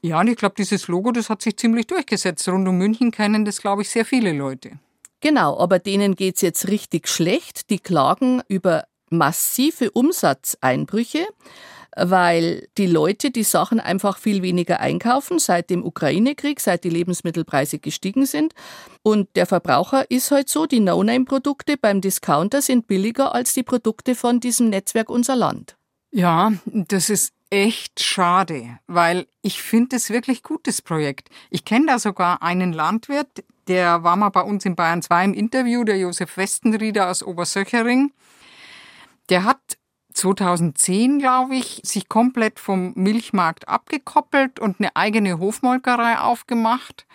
Ja, 0.00 0.20
und 0.20 0.28
ich 0.28 0.36
glaube, 0.36 0.54
dieses 0.56 0.88
Logo, 0.88 1.10
das 1.10 1.28
hat 1.28 1.42
sich 1.42 1.56
ziemlich 1.56 1.86
durchgesetzt. 1.86 2.48
Rund 2.48 2.68
um 2.68 2.78
München 2.78 3.10
kennen 3.10 3.44
das, 3.44 3.60
glaube 3.60 3.82
ich, 3.82 3.90
sehr 3.90 4.04
viele 4.04 4.32
Leute. 4.32 4.78
Genau, 5.20 5.58
aber 5.58 5.80
denen 5.80 6.14
geht 6.14 6.36
es 6.36 6.42
jetzt 6.42 6.68
richtig 6.68 7.08
schlecht. 7.08 7.70
Die 7.70 7.80
klagen 7.80 8.42
über 8.48 8.84
massive 9.10 9.90
Umsatzeinbrüche, 9.90 11.26
weil 11.96 12.68
die 12.78 12.86
Leute 12.86 13.32
die 13.32 13.42
Sachen 13.42 13.80
einfach 13.80 14.18
viel 14.18 14.42
weniger 14.42 14.78
einkaufen 14.78 15.40
seit 15.40 15.70
dem 15.70 15.84
Ukraine-Krieg, 15.84 16.60
seit 16.60 16.84
die 16.84 16.90
Lebensmittelpreise 16.90 17.80
gestiegen 17.80 18.26
sind. 18.26 18.54
Und 19.02 19.28
der 19.34 19.46
Verbraucher 19.46 20.08
ist 20.10 20.30
halt 20.30 20.48
so, 20.48 20.66
die 20.66 20.80
No-Name-Produkte 20.80 21.76
beim 21.76 22.00
Discounter 22.00 22.62
sind 22.62 22.86
billiger 22.86 23.34
als 23.34 23.54
die 23.54 23.64
Produkte 23.64 24.14
von 24.14 24.38
diesem 24.38 24.70
Netzwerk 24.70 25.10
Unser 25.10 25.34
Land. 25.34 25.76
Ja, 26.12 26.52
das 26.64 27.10
ist 27.10 27.32
echt 27.50 28.02
schade, 28.02 28.78
weil 28.86 29.26
ich 29.42 29.62
finde 29.62 29.96
es 29.96 30.10
wirklich 30.10 30.42
gutes 30.42 30.82
Projekt. 30.82 31.30
Ich 31.50 31.64
kenne 31.64 31.86
da 31.86 31.98
sogar 31.98 32.42
einen 32.42 32.72
Landwirt, 32.72 33.44
der 33.68 34.02
war 34.02 34.16
mal 34.16 34.30
bei 34.30 34.40
uns 34.40 34.64
in 34.64 34.76
Bayern 34.76 35.02
2 35.02 35.26
im 35.26 35.34
Interview, 35.34 35.84
der 35.84 35.98
Josef 35.98 36.36
Westenrieder 36.36 37.10
aus 37.10 37.22
Obersöchering. 37.22 38.12
Der 39.28 39.44
hat 39.44 39.58
2010, 40.14 41.18
glaube 41.18 41.56
ich, 41.56 41.80
sich 41.84 42.08
komplett 42.08 42.58
vom 42.58 42.92
Milchmarkt 42.96 43.68
abgekoppelt 43.68 44.58
und 44.58 44.80
eine 44.80 44.96
eigene 44.96 45.38
Hofmolkerei 45.38 46.18
aufgemacht. 46.18 47.06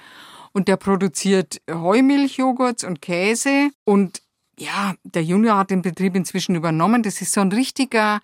Und 0.54 0.68
der 0.68 0.78
produziert 0.78 1.60
Heumilchjoghurts 1.70 2.84
und 2.84 3.02
Käse. 3.02 3.72
Und 3.84 4.22
ja, 4.58 4.94
der 5.04 5.24
Junior 5.24 5.58
hat 5.58 5.72
den 5.72 5.82
Betrieb 5.82 6.16
inzwischen 6.16 6.56
übernommen. 6.56 7.02
Das 7.02 7.22
ist 7.22 7.34
so 7.34 7.42
ein 7.42 7.52
richtiger 7.52 8.22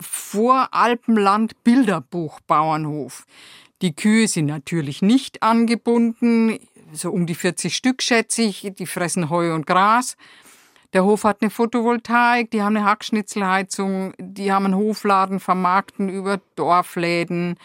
Voralpenland 0.00 1.62
Bilderbuch 1.64 2.40
Bauernhof. 2.40 3.26
Die 3.82 3.94
Kühe 3.94 4.28
sind 4.28 4.46
natürlich 4.46 5.02
nicht 5.02 5.42
angebunden, 5.42 6.58
so 6.92 7.10
um 7.10 7.26
die 7.26 7.34
40 7.34 7.74
Stück 7.74 8.02
schätze 8.02 8.42
ich, 8.42 8.70
die 8.78 8.86
fressen 8.86 9.30
Heu 9.30 9.54
und 9.54 9.66
Gras. 9.66 10.16
Der 10.92 11.04
Hof 11.04 11.24
hat 11.24 11.42
eine 11.42 11.50
Photovoltaik, 11.50 12.50
die 12.52 12.62
haben 12.62 12.76
eine 12.76 12.86
Hackschnitzelheizung, 12.86 14.14
die 14.18 14.52
haben 14.52 14.66
einen 14.66 14.76
Hofladen, 14.76 15.40
vermarkten 15.40 16.08
über 16.08 16.40
Dorfläden, 16.54 17.56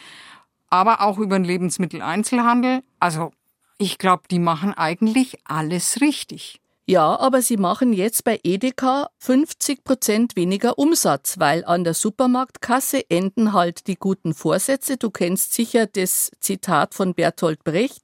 aber 0.70 1.02
auch 1.02 1.20
über 1.20 1.38
den 1.38 1.46
Lebensmitteleinzelhandel. 1.46 2.82
Also 3.00 3.32
ich 3.78 4.00
glaube, 4.00 4.24
die 4.32 4.40
machen 4.40 4.74
eigentlich 4.74 5.38
alles 5.46 6.02
richtig. 6.02 6.60
Ja, 6.90 7.20
aber 7.20 7.44
sie 7.44 7.58
machen 7.58 7.94
jetzt 7.94 8.24
bei 8.24 8.40
Edeka 8.44 9.12
50 9.20 9.84
Prozent 9.84 10.36
weniger 10.36 10.80
Umsatz, 10.80 11.38
weil 11.38 11.64
an 11.64 11.84
der 11.84 11.94
Supermarktkasse 11.94 13.08
enden 13.12 13.54
halt 13.54 13.86
die 13.86 13.96
guten 13.96 14.34
Vorsätze. 14.34 14.98
Du 14.98 15.12
kennst 15.12 15.54
sicher 15.54 15.86
das 15.86 16.32
Zitat 16.40 16.96
von 16.96 17.14
Bertolt 17.14 17.64
Brecht. 17.64 18.02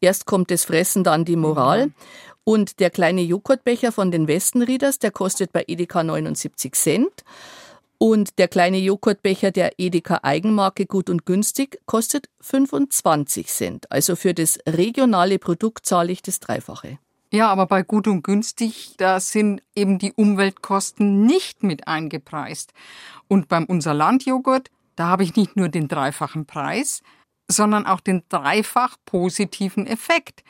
Erst 0.00 0.24
kommt 0.24 0.50
das 0.50 0.64
Fressen, 0.64 1.04
dann 1.04 1.26
die 1.26 1.36
Moral. 1.36 1.90
Und 2.44 2.80
der 2.80 2.88
kleine 2.88 3.20
Joghurtbecher 3.20 3.92
von 3.92 4.10
den 4.10 4.26
Westenrieders, 4.26 4.98
der 4.98 5.10
kostet 5.10 5.52
bei 5.52 5.64
Edeka 5.66 6.02
79 6.02 6.72
Cent. 6.72 7.24
Und 7.98 8.38
der 8.38 8.48
kleine 8.48 8.78
Joghurtbecher 8.78 9.50
der 9.50 9.72
Edeka 9.76 10.20
Eigenmarke 10.22 10.86
Gut 10.86 11.10
und 11.10 11.26
Günstig 11.26 11.78
kostet 11.84 12.30
25 12.40 13.48
Cent. 13.48 13.92
Also 13.92 14.16
für 14.16 14.32
das 14.32 14.58
regionale 14.66 15.38
Produkt 15.38 15.84
zahle 15.84 16.10
ich 16.10 16.22
das 16.22 16.40
Dreifache. 16.40 16.98
Ja, 17.34 17.48
aber 17.48 17.66
bei 17.66 17.82
gut 17.82 18.06
und 18.06 18.22
günstig, 18.22 18.94
da 18.96 19.18
sind 19.18 19.60
eben 19.74 19.98
die 19.98 20.12
Umweltkosten 20.12 21.26
nicht 21.26 21.64
mit 21.64 21.88
eingepreist. 21.88 22.72
Und 23.26 23.48
beim 23.48 23.64
Unser 23.64 23.92
Landjoghurt, 23.92 24.70
da 24.94 25.08
habe 25.08 25.24
ich 25.24 25.34
nicht 25.34 25.56
nur 25.56 25.68
den 25.68 25.88
dreifachen 25.88 26.46
Preis, 26.46 27.02
sondern 27.50 27.86
auch 27.86 27.98
den 27.98 28.22
dreifach 28.28 28.98
positiven 29.04 29.88
Effekt. 29.88 30.44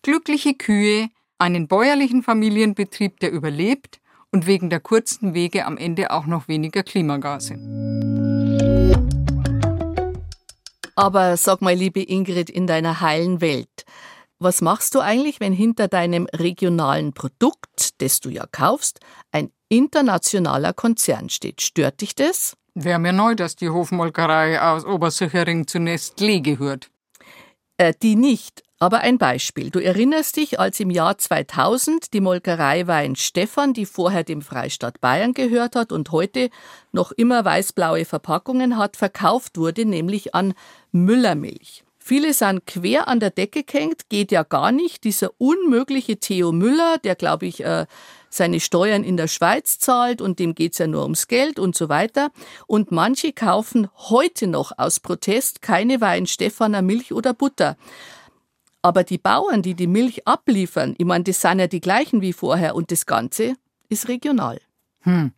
Glückliche 0.00 0.54
Kühe, 0.54 1.10
einen 1.36 1.68
bäuerlichen 1.68 2.22
Familienbetrieb, 2.22 3.20
der 3.20 3.30
überlebt 3.30 4.00
und 4.32 4.46
wegen 4.46 4.70
der 4.70 4.80
kurzen 4.80 5.34
Wege 5.34 5.66
am 5.66 5.76
Ende 5.76 6.10
auch 6.10 6.24
noch 6.24 6.48
weniger 6.48 6.84
Klimagase. 6.84 7.58
Aber 10.96 11.36
sag 11.36 11.60
mal, 11.60 11.74
liebe 11.74 12.00
Ingrid, 12.00 12.48
in 12.48 12.66
deiner 12.66 13.02
heilen 13.02 13.42
Welt, 13.42 13.73
was 14.44 14.60
machst 14.60 14.94
du 14.94 15.00
eigentlich, 15.00 15.40
wenn 15.40 15.52
hinter 15.52 15.88
deinem 15.88 16.28
regionalen 16.32 17.12
Produkt, 17.12 18.00
das 18.00 18.20
du 18.20 18.28
ja 18.28 18.46
kaufst, 18.52 19.00
ein 19.32 19.50
internationaler 19.68 20.72
Konzern 20.72 21.30
steht? 21.30 21.62
Stört 21.62 22.00
dich 22.00 22.14
das? 22.14 22.56
Wäre 22.74 22.98
mir 22.98 23.12
neu, 23.12 23.34
dass 23.34 23.56
die 23.56 23.70
Hofmolkerei 23.70 24.60
aus 24.60 24.84
Obersüchering 24.84 25.66
zu 25.66 25.78
Nestlé 25.78 26.40
gehört. 26.40 26.90
Äh, 27.78 27.94
die 28.02 28.16
nicht. 28.16 28.62
Aber 28.80 29.00
ein 29.00 29.18
Beispiel. 29.18 29.70
Du 29.70 29.78
erinnerst 29.78 30.36
dich, 30.36 30.60
als 30.60 30.78
im 30.80 30.90
Jahr 30.90 31.16
2000 31.16 32.12
die 32.12 32.20
Molkerei 32.20 32.86
Wein 32.86 33.16
Stefan, 33.16 33.72
die 33.72 33.86
vorher 33.86 34.24
dem 34.24 34.42
Freistaat 34.42 35.00
Bayern 35.00 35.32
gehört 35.32 35.74
hat 35.76 35.90
und 35.92 36.10
heute 36.10 36.50
noch 36.92 37.12
immer 37.12 37.44
weißblaue 37.44 38.04
Verpackungen 38.04 38.76
hat, 38.76 38.96
verkauft 38.96 39.56
wurde, 39.56 39.86
nämlich 39.86 40.34
an 40.34 40.54
Müllermilch. 40.90 41.83
Viele 42.06 42.34
sind 42.34 42.66
quer 42.66 43.08
an 43.08 43.18
der 43.18 43.30
Decke 43.30 43.64
gehängt, 43.64 44.10
geht 44.10 44.30
ja 44.30 44.42
gar 44.42 44.72
nicht. 44.72 45.04
Dieser 45.04 45.30
unmögliche 45.38 46.18
Theo 46.18 46.52
Müller, 46.52 46.98
der, 46.98 47.14
glaube 47.14 47.46
ich, 47.46 47.64
äh, 47.64 47.86
seine 48.28 48.60
Steuern 48.60 49.02
in 49.02 49.16
der 49.16 49.26
Schweiz 49.26 49.78
zahlt 49.78 50.20
und 50.20 50.38
dem 50.38 50.54
geht's 50.54 50.76
ja 50.76 50.86
nur 50.86 51.04
ums 51.04 51.28
Geld 51.28 51.58
und 51.58 51.74
so 51.74 51.88
weiter. 51.88 52.28
Und 52.66 52.92
manche 52.92 53.32
kaufen 53.32 53.88
heute 53.96 54.48
noch 54.48 54.72
aus 54.76 55.00
Protest 55.00 55.62
keine 55.62 56.02
Weinstefaner 56.02 56.82
Milch 56.82 57.14
oder 57.14 57.32
Butter. 57.32 57.78
Aber 58.82 59.02
die 59.02 59.16
Bauern, 59.16 59.62
die 59.62 59.72
die 59.72 59.86
Milch 59.86 60.28
abliefern, 60.28 60.94
ich 60.98 61.06
meine, 61.06 61.24
das 61.24 61.40
sind 61.40 61.58
ja 61.58 61.68
die 61.68 61.80
gleichen 61.80 62.20
wie 62.20 62.34
vorher 62.34 62.74
und 62.74 62.90
das 62.90 63.06
Ganze 63.06 63.54
ist 63.88 64.08
regional. 64.08 64.60
Hm. 65.04 65.32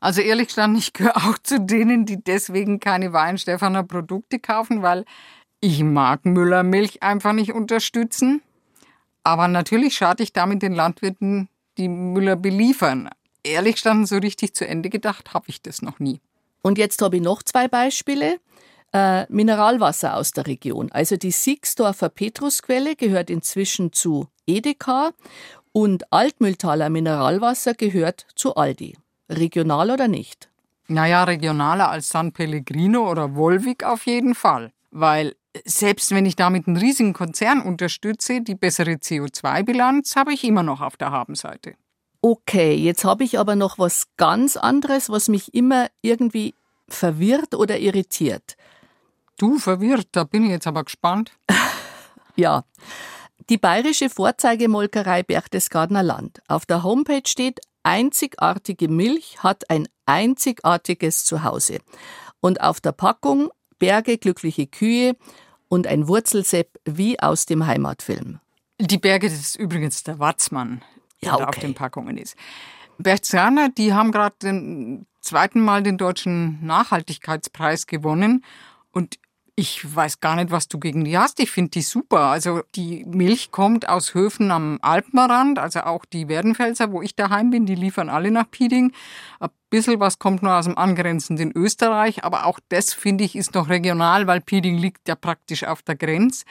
Also 0.00 0.22
ehrlich 0.22 0.48
gesagt, 0.48 0.76
ich 0.76 0.92
gehöre 0.92 1.16
auch 1.18 1.38
zu 1.38 1.60
denen, 1.60 2.04
die 2.04 2.20
deswegen 2.20 2.80
keine 2.80 3.12
Weinstefaner 3.12 3.84
Produkte 3.84 4.40
kaufen, 4.40 4.82
weil 4.82 5.04
ich 5.64 5.82
mag 5.82 6.26
Müllermilch 6.26 7.02
einfach 7.02 7.32
nicht 7.32 7.54
unterstützen. 7.54 8.42
Aber 9.22 9.48
natürlich 9.48 9.96
schade 9.96 10.22
ich 10.22 10.34
damit 10.34 10.60
den 10.60 10.74
Landwirten, 10.74 11.48
die 11.78 11.88
Müller 11.88 12.36
beliefern. 12.36 13.08
Ehrlich 13.42 13.76
gestanden, 13.76 14.04
so 14.04 14.18
richtig 14.18 14.54
zu 14.54 14.68
Ende 14.68 14.90
gedacht 14.90 15.32
habe 15.32 15.46
ich 15.48 15.62
das 15.62 15.80
noch 15.80 15.98
nie. 16.00 16.20
Und 16.60 16.76
jetzt 16.76 17.00
habe 17.00 17.16
ich 17.16 17.22
noch 17.22 17.42
zwei 17.42 17.66
Beispiele. 17.66 18.40
Äh, 18.92 19.24
Mineralwasser 19.32 20.16
aus 20.16 20.32
der 20.32 20.46
Region. 20.46 20.92
Also 20.92 21.16
die 21.16 21.30
Siegsdorfer 21.30 22.10
Petrusquelle 22.10 22.94
gehört 22.94 23.30
inzwischen 23.30 23.90
zu 23.90 24.28
Edeka 24.46 25.12
und 25.72 26.12
Altmühltaler 26.12 26.90
Mineralwasser 26.90 27.72
gehört 27.72 28.26
zu 28.36 28.54
Aldi. 28.54 28.98
Regional 29.30 29.90
oder 29.90 30.08
nicht? 30.08 30.50
Naja, 30.88 31.24
regionaler 31.24 31.88
als 31.88 32.10
San 32.10 32.32
Pellegrino 32.32 33.10
oder 33.10 33.34
Wolvik 33.34 33.82
auf 33.82 34.04
jeden 34.04 34.34
Fall. 34.34 34.72
Weil 34.90 35.34
selbst 35.64 36.10
wenn 36.10 36.26
ich 36.26 36.36
damit 36.36 36.66
einen 36.66 36.76
riesigen 36.76 37.12
Konzern 37.12 37.60
unterstütze, 37.60 38.40
die 38.40 38.54
bessere 38.54 38.92
CO2-Bilanz 38.92 40.16
habe 40.16 40.32
ich 40.32 40.44
immer 40.44 40.62
noch 40.62 40.80
auf 40.80 40.96
der 40.96 41.10
Habenseite. 41.10 41.74
Okay, 42.20 42.74
jetzt 42.74 43.04
habe 43.04 43.22
ich 43.22 43.38
aber 43.38 43.54
noch 43.54 43.78
was 43.78 44.06
ganz 44.16 44.56
anderes, 44.56 45.10
was 45.10 45.28
mich 45.28 45.54
immer 45.54 45.88
irgendwie 46.02 46.54
verwirrt 46.88 47.54
oder 47.54 47.78
irritiert. 47.78 48.56
Du 49.38 49.58
verwirrt, 49.58 50.08
da 50.12 50.24
bin 50.24 50.44
ich 50.44 50.50
jetzt 50.50 50.66
aber 50.66 50.84
gespannt. 50.84 51.32
ja. 52.36 52.64
Die 53.50 53.58
bayerische 53.58 54.08
Vorzeigemolkerei 54.08 55.22
Berchtesgadener 55.22 56.02
Land. 56.02 56.40
Auf 56.48 56.64
der 56.64 56.82
Homepage 56.82 57.26
steht, 57.26 57.60
einzigartige 57.82 58.88
Milch 58.88 59.42
hat 59.42 59.68
ein 59.68 59.86
einzigartiges 60.06 61.24
Zuhause. 61.24 61.78
Und 62.40 62.62
auf 62.62 62.80
der 62.80 62.92
Packung 62.92 63.50
Berge 63.78 64.16
glückliche 64.16 64.66
Kühe 64.66 65.14
und 65.74 65.88
ein 65.88 66.06
Wurzelsepp 66.06 66.78
wie 66.84 67.18
aus 67.18 67.46
dem 67.46 67.66
Heimatfilm. 67.66 68.38
Die 68.80 68.96
Berge, 68.96 69.28
das 69.28 69.40
ist 69.40 69.56
übrigens 69.56 70.04
der 70.04 70.20
Watzmann, 70.20 70.82
der 71.20 71.30
ja, 71.30 71.34
okay. 71.34 71.44
auf 71.46 71.58
den 71.58 71.74
Packungen 71.74 72.16
ist. 72.16 72.36
Berchtesgadener, 72.98 73.70
die 73.70 73.92
haben 73.92 74.12
gerade 74.12 74.36
den 74.40 75.06
zweiten 75.20 75.60
Mal 75.60 75.82
den 75.82 75.98
deutschen 75.98 76.64
Nachhaltigkeitspreis 76.64 77.88
gewonnen 77.88 78.44
und 78.92 79.18
ich 79.56 79.94
weiß 79.94 80.20
gar 80.20 80.34
nicht, 80.34 80.50
was 80.50 80.66
du 80.66 80.80
gegen 80.80 81.04
die 81.04 81.16
hast. 81.16 81.38
Ich 81.38 81.50
finde 81.50 81.70
die 81.70 81.82
super. 81.82 82.20
Also 82.20 82.62
die 82.74 83.04
Milch 83.04 83.52
kommt 83.52 83.88
aus 83.88 84.14
Höfen 84.14 84.50
am 84.50 84.78
Alpenrand, 84.82 85.60
also 85.60 85.80
auch 85.80 86.04
die 86.04 86.28
Werdenfelser, 86.28 86.90
wo 86.90 87.02
ich 87.02 87.14
daheim 87.14 87.50
bin, 87.50 87.64
die 87.64 87.76
liefern 87.76 88.08
alle 88.08 88.32
nach 88.32 88.50
Pieding. 88.50 88.92
Ein 89.38 89.50
bisschen 89.70 90.00
was 90.00 90.18
kommt 90.18 90.42
nur 90.42 90.56
aus 90.56 90.64
dem 90.64 90.76
angrenzenden 90.76 91.52
Österreich, 91.54 92.24
aber 92.24 92.46
auch 92.46 92.58
das 92.68 92.92
finde 92.92 93.22
ich 93.22 93.36
ist 93.36 93.54
noch 93.54 93.68
regional, 93.68 94.26
weil 94.26 94.40
Pieding 94.40 94.76
liegt 94.76 95.06
ja 95.06 95.14
praktisch 95.14 95.62
auf 95.62 95.82
der 95.82 95.94
Grenze. 95.94 96.44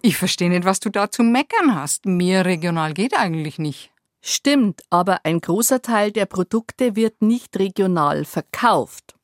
Ich 0.00 0.16
verstehe 0.16 0.48
nicht, 0.48 0.64
was 0.64 0.80
du 0.80 0.88
da 0.88 1.10
zu 1.10 1.22
meckern 1.22 1.74
hast. 1.74 2.06
Mehr 2.06 2.46
regional 2.46 2.94
geht 2.94 3.18
eigentlich 3.18 3.58
nicht. 3.58 3.90
Stimmt, 4.22 4.82
aber 4.88 5.20
ein 5.24 5.40
großer 5.40 5.82
Teil 5.82 6.10
der 6.10 6.26
Produkte 6.26 6.96
wird 6.96 7.20
nicht 7.20 7.58
regional 7.58 8.24
verkauft. 8.24 9.17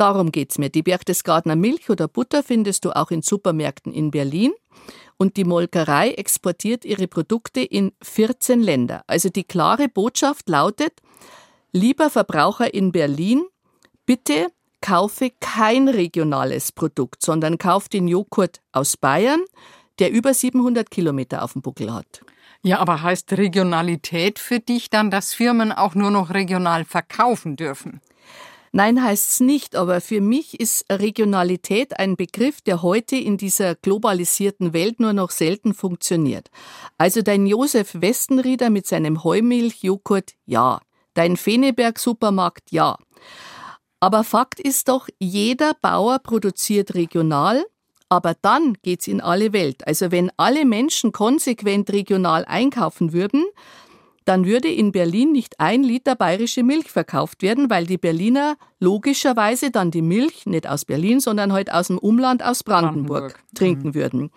Darum 0.00 0.32
geht's 0.32 0.56
mir. 0.56 0.70
Die 0.70 0.82
Berchtesgadener 0.82 1.56
Milch 1.56 1.90
oder 1.90 2.08
Butter 2.08 2.42
findest 2.42 2.86
du 2.86 2.92
auch 2.92 3.10
in 3.10 3.20
Supermärkten 3.20 3.92
in 3.92 4.10
Berlin. 4.10 4.54
Und 5.18 5.36
die 5.36 5.44
Molkerei 5.44 6.12
exportiert 6.12 6.86
ihre 6.86 7.06
Produkte 7.06 7.60
in 7.60 7.92
14 8.00 8.62
Länder. 8.62 9.04
Also 9.06 9.28
die 9.28 9.44
klare 9.44 9.90
Botschaft 9.90 10.48
lautet, 10.48 10.94
lieber 11.72 12.08
Verbraucher 12.08 12.72
in 12.72 12.92
Berlin, 12.92 13.44
bitte 14.06 14.46
kaufe 14.80 15.32
kein 15.38 15.86
regionales 15.86 16.72
Produkt, 16.72 17.20
sondern 17.20 17.58
kauf 17.58 17.90
den 17.90 18.08
Joghurt 18.08 18.62
aus 18.72 18.96
Bayern, 18.96 19.42
der 19.98 20.12
über 20.12 20.32
700 20.32 20.90
Kilometer 20.90 21.44
auf 21.44 21.52
dem 21.52 21.60
Buckel 21.60 21.92
hat. 21.92 22.22
Ja, 22.62 22.78
aber 22.78 23.02
heißt 23.02 23.34
Regionalität 23.34 24.38
für 24.38 24.60
dich 24.60 24.88
dann, 24.88 25.10
dass 25.10 25.34
Firmen 25.34 25.72
auch 25.72 25.94
nur 25.94 26.10
noch 26.10 26.30
regional 26.30 26.86
verkaufen 26.86 27.56
dürfen? 27.56 28.00
Nein, 28.72 29.02
heißt's 29.02 29.40
nicht, 29.40 29.74
aber 29.74 30.00
für 30.00 30.20
mich 30.20 30.60
ist 30.60 30.84
Regionalität 30.90 31.98
ein 31.98 32.14
Begriff, 32.16 32.60
der 32.60 32.82
heute 32.82 33.16
in 33.16 33.36
dieser 33.36 33.74
globalisierten 33.74 34.72
Welt 34.72 35.00
nur 35.00 35.12
noch 35.12 35.30
selten 35.30 35.74
funktioniert. 35.74 36.50
Also 36.96 37.22
dein 37.22 37.46
Josef 37.46 38.00
Westenrieder 38.00 38.70
mit 38.70 38.86
seinem 38.86 39.24
Heumilchjoghurt, 39.24 40.34
ja. 40.46 40.80
Dein 41.14 41.36
Feneberg-Supermarkt, 41.36 42.70
ja. 42.70 42.96
Aber 43.98 44.22
Fakt 44.22 44.60
ist 44.60 44.88
doch, 44.88 45.08
jeder 45.18 45.74
Bauer 45.82 46.20
produziert 46.20 46.94
regional, 46.94 47.64
aber 48.08 48.34
dann 48.40 48.74
geht's 48.82 49.08
in 49.08 49.20
alle 49.20 49.52
Welt. 49.52 49.84
Also 49.88 50.12
wenn 50.12 50.30
alle 50.36 50.64
Menschen 50.64 51.10
konsequent 51.10 51.92
regional 51.92 52.44
einkaufen 52.44 53.12
würden, 53.12 53.44
dann 54.30 54.46
würde 54.46 54.68
in 54.68 54.92
Berlin 54.92 55.32
nicht 55.32 55.58
ein 55.58 55.82
Liter 55.82 56.14
bayerische 56.14 56.62
Milch 56.62 56.88
verkauft 56.88 57.42
werden, 57.42 57.68
weil 57.68 57.84
die 57.84 57.98
Berliner 57.98 58.54
logischerweise 58.78 59.72
dann 59.72 59.90
die 59.90 60.02
Milch 60.02 60.46
nicht 60.46 60.68
aus 60.68 60.84
Berlin, 60.84 61.18
sondern 61.18 61.52
halt 61.52 61.72
aus 61.72 61.88
dem 61.88 61.98
Umland 61.98 62.40
aus 62.44 62.62
Brandenburg, 62.62 63.32
Brandenburg. 63.32 63.44
trinken 63.56 63.88
mhm. 63.88 63.94
würden. 63.94 64.30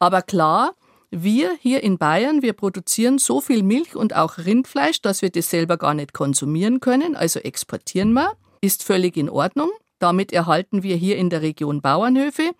Aber 0.00 0.22
klar, 0.22 0.74
wir 1.12 1.52
hier 1.60 1.84
in 1.84 1.98
Bayern, 1.98 2.42
wir 2.42 2.52
produzieren 2.52 3.18
so 3.18 3.40
viel 3.40 3.62
Milch 3.62 3.94
und 3.94 4.16
auch 4.16 4.38
Rindfleisch, 4.38 5.02
dass 5.02 5.22
wir 5.22 5.30
das 5.30 5.50
selber 5.50 5.76
gar 5.76 5.94
nicht 5.94 6.14
konsumieren 6.14 6.80
können, 6.80 7.14
also 7.14 7.38
exportieren 7.38 8.12
wir, 8.14 8.32
ist 8.60 8.82
völlig 8.82 9.16
in 9.16 9.30
Ordnung. 9.30 9.70
Damit 10.00 10.32
erhalten 10.32 10.82
wir 10.82 10.96
hier 10.96 11.16
in 11.16 11.30
der 11.30 11.42
Region 11.42 11.80
Bauernhöfe. 11.80 12.50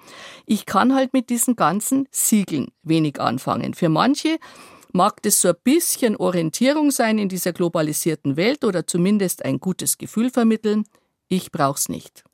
Ich 0.46 0.64
kann 0.64 0.94
halt 0.94 1.12
mit 1.12 1.28
diesen 1.28 1.56
ganzen 1.56 2.06
Siegeln 2.12 2.68
wenig 2.84 3.20
anfangen. 3.20 3.74
Für 3.74 3.88
manche 3.88 4.38
mag 4.92 5.22
das 5.22 5.40
so 5.40 5.48
ein 5.48 5.54
bisschen 5.62 6.16
Orientierung 6.16 6.90
sein 6.90 7.18
in 7.18 7.28
dieser 7.28 7.52
globalisierten 7.52 8.36
Welt 8.36 8.64
oder 8.64 8.86
zumindest 8.86 9.44
ein 9.44 9.60
gutes 9.60 9.98
Gefühl 9.98 10.30
vermitteln. 10.30 10.84
Ich 11.28 11.52
brauch's 11.52 11.88
nicht. 11.88 12.24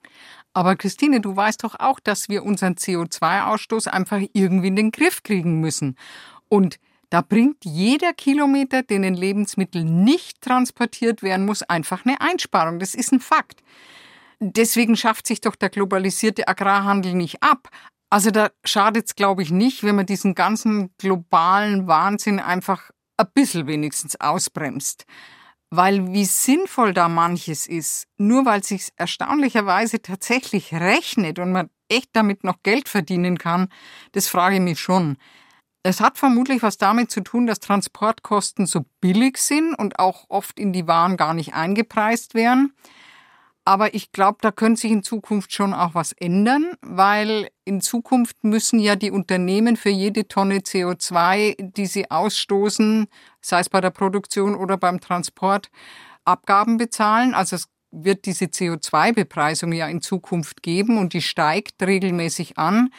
Aber 0.53 0.77
Christine, 0.77 1.21
du 1.21 1.35
weißt 1.35 1.65
doch 1.65 1.75
auch, 1.81 1.99
dass 1.99 2.29
wir 2.29 2.45
unseren 2.45 2.75
CO2-Ausstoß 2.75 3.89
einfach 3.89 4.21
irgendwie 4.33 4.69
in 4.69 4.77
den 4.77 4.93
Griff 4.93 5.23
kriegen 5.25 5.61
müssen. 5.61 5.97
Und 6.49 6.79
da 7.11 7.21
bringt 7.21 7.65
jeder 7.65 8.13
Kilometer, 8.13 8.83
den 8.83 9.05
ein 9.05 9.15
Lebensmittel 9.15 9.85
nicht 9.85 10.41
transportiert 10.41 11.23
werden 11.23 11.47
muss, 11.47 11.63
einfach 11.63 12.05
eine 12.05 12.21
Einsparung. 12.21 12.79
Das 12.79 12.95
ist 12.95 13.13
ein 13.13 13.21
Fakt. 13.21 13.63
Deswegen 14.41 14.97
schafft 14.97 15.27
sich 15.27 15.41
doch 15.41 15.57
der 15.57 15.71
globalisierte 15.71 16.49
Agrarhandel 16.49 17.15
nicht 17.15 17.43
ab. 17.43 17.69
Also 18.15 18.31
da 18.31 18.51
schadet 18.65 19.07
es, 19.07 19.17
glaube 19.17 19.43
ich, 19.43 19.51
nicht, 19.51 19.83
wenn 19.83 19.97
man 19.97 20.07
diesen 20.07 20.37
ganzen 20.37 20.95
globalen 20.99 21.89
Wahnsinn 21.89 22.39
einfach 22.39 22.93
ein 23.17 23.27
bisschen 23.35 23.67
wenigstens 23.67 24.15
ausbremst. 24.21 25.05
Weil 25.71 26.13
wie 26.13 26.25
sinnvoll 26.25 26.95
da 26.95 27.09
manches 27.09 27.67
ist, 27.67 28.07
nur 28.17 28.47
weil 28.47 28.63
sich 28.63 28.91
erstaunlicherweise 28.95 30.01
tatsächlich 30.01 30.73
rechnet 30.73 31.41
und 31.41 31.51
man 31.51 31.71
echt 31.89 32.11
damit 32.13 32.45
noch 32.45 32.63
Geld 32.63 32.89
verdienen 32.89 33.37
kann, 33.37 33.67
das 34.13 34.29
frage 34.29 34.55
ich 34.55 34.63
mich 34.63 34.79
schon. 34.79 35.17
Es 35.83 36.01
hat 36.01 36.17
vermutlich 36.17 36.63
was 36.63 36.79
damit 36.79 37.11
zu 37.11 37.21
tun, 37.21 37.49
dass 37.49 37.59
Transportkosten 37.59 38.67
so 38.67 38.85
billig 39.01 39.39
sind 39.39 39.75
und 39.75 39.99
auch 39.99 40.27
oft 40.29 40.61
in 40.61 40.73
die 40.73 40.87
Waren 40.87 41.17
gar 41.17 41.35
nicht 41.35 41.55
eingepreist 41.55 42.35
werden. 42.35 42.75
Aber 43.67 43.95
ich 43.95 44.13
glaube, 44.13 44.39
da 44.43 44.51
könnte 44.51 44.83
sich 44.83 44.91
in 44.91 45.03
Zukunft 45.03 45.53
schon 45.53 45.73
auch 45.73 45.95
was 45.95 46.13
ändern, 46.13 46.75
weil 46.83 47.49
in 47.65 47.81
Zukunft 47.81 48.45
müssen 48.45 48.79
ja 48.79 48.95
die 48.95 49.11
Unternehmen 49.11 49.77
für 49.77 49.89
jede 49.89 50.29
Tonne 50.29 50.59
CO2, 50.59 51.57
die 51.59 51.87
sie 51.87 52.11
ausstoßen, 52.11 53.07
sei 53.41 53.61
es 53.61 53.71
bei 53.71 53.81
der 53.81 53.91
Produktion 53.91 54.55
oder 54.55 54.77
beim 54.77 55.01
Transport, 55.01 55.71
Abgaben 56.27 56.77
bezahlen. 56.77 57.33
Also 57.33 57.57
es 57.57 57.69
wird 57.91 58.27
diese 58.27 58.47
CO2-Bepreisung 58.47 59.73
ja 59.73 59.89
in 59.89 60.03
Zukunft 60.03 60.63
geben 60.63 60.99
und 60.99 61.15
die 61.15 61.23
steigt 61.23 61.83
regelmäßig 61.83 62.59
an. 62.59 62.91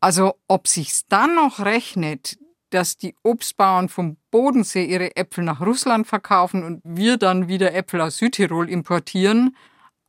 Also 0.00 0.34
ob 0.46 0.68
sich's 0.68 1.06
dann 1.08 1.34
noch 1.36 1.60
rechnet, 1.60 2.36
dass 2.70 2.98
die 2.98 3.14
Obstbauern 3.22 3.88
vom 3.88 4.16
Bodensee 4.30 4.84
ihre 4.84 5.16
Äpfel 5.16 5.44
nach 5.44 5.60
Russland 5.60 6.06
verkaufen 6.06 6.64
und 6.64 6.82
wir 6.84 7.16
dann 7.16 7.48
wieder 7.48 7.74
Äpfel 7.74 8.00
aus 8.00 8.18
Südtirol 8.18 8.68
importieren, 8.68 9.56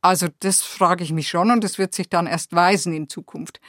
also 0.00 0.28
das 0.40 0.62
frage 0.62 1.04
ich 1.04 1.12
mich 1.12 1.28
schon 1.28 1.50
und 1.50 1.64
das 1.64 1.78
wird 1.78 1.94
sich 1.94 2.08
dann 2.08 2.26
erst 2.26 2.52
weisen 2.52 2.92
in 2.92 3.08
Zukunft. 3.08 3.60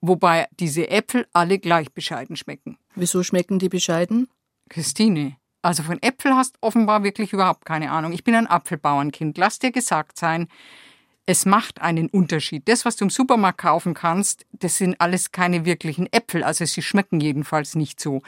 Wobei 0.00 0.46
diese 0.58 0.88
Äpfel 0.90 1.26
alle 1.32 1.58
gleich 1.58 1.92
bescheiden 1.92 2.36
schmecken. 2.36 2.78
Wieso 2.94 3.22
schmecken 3.22 3.58
die 3.58 3.68
bescheiden? 3.68 4.28
Christine, 4.68 5.36
also 5.62 5.82
von 5.82 6.00
Äpfel 6.02 6.34
hast 6.34 6.56
offenbar 6.60 7.02
wirklich 7.02 7.32
überhaupt 7.32 7.64
keine 7.64 7.90
Ahnung. 7.90 8.12
Ich 8.12 8.24
bin 8.24 8.34
ein 8.34 8.46
Apfelbauernkind. 8.46 9.38
Lass 9.38 9.58
dir 9.58 9.72
gesagt 9.72 10.18
sein, 10.18 10.48
es 11.26 11.44
macht 11.44 11.82
einen 11.82 12.08
Unterschied. 12.08 12.68
Das, 12.68 12.84
was 12.84 12.96
du 12.96 13.04
im 13.04 13.10
Supermarkt 13.10 13.58
kaufen 13.58 13.92
kannst, 13.92 14.46
das 14.52 14.78
sind 14.78 15.00
alles 15.00 15.32
keine 15.32 15.64
wirklichen 15.64 16.10
Äpfel. 16.12 16.42
Also 16.42 16.64
sie 16.64 16.80
schmecken 16.80 17.20
jedenfalls 17.20 17.74
nicht 17.74 18.00
so. 18.00 18.22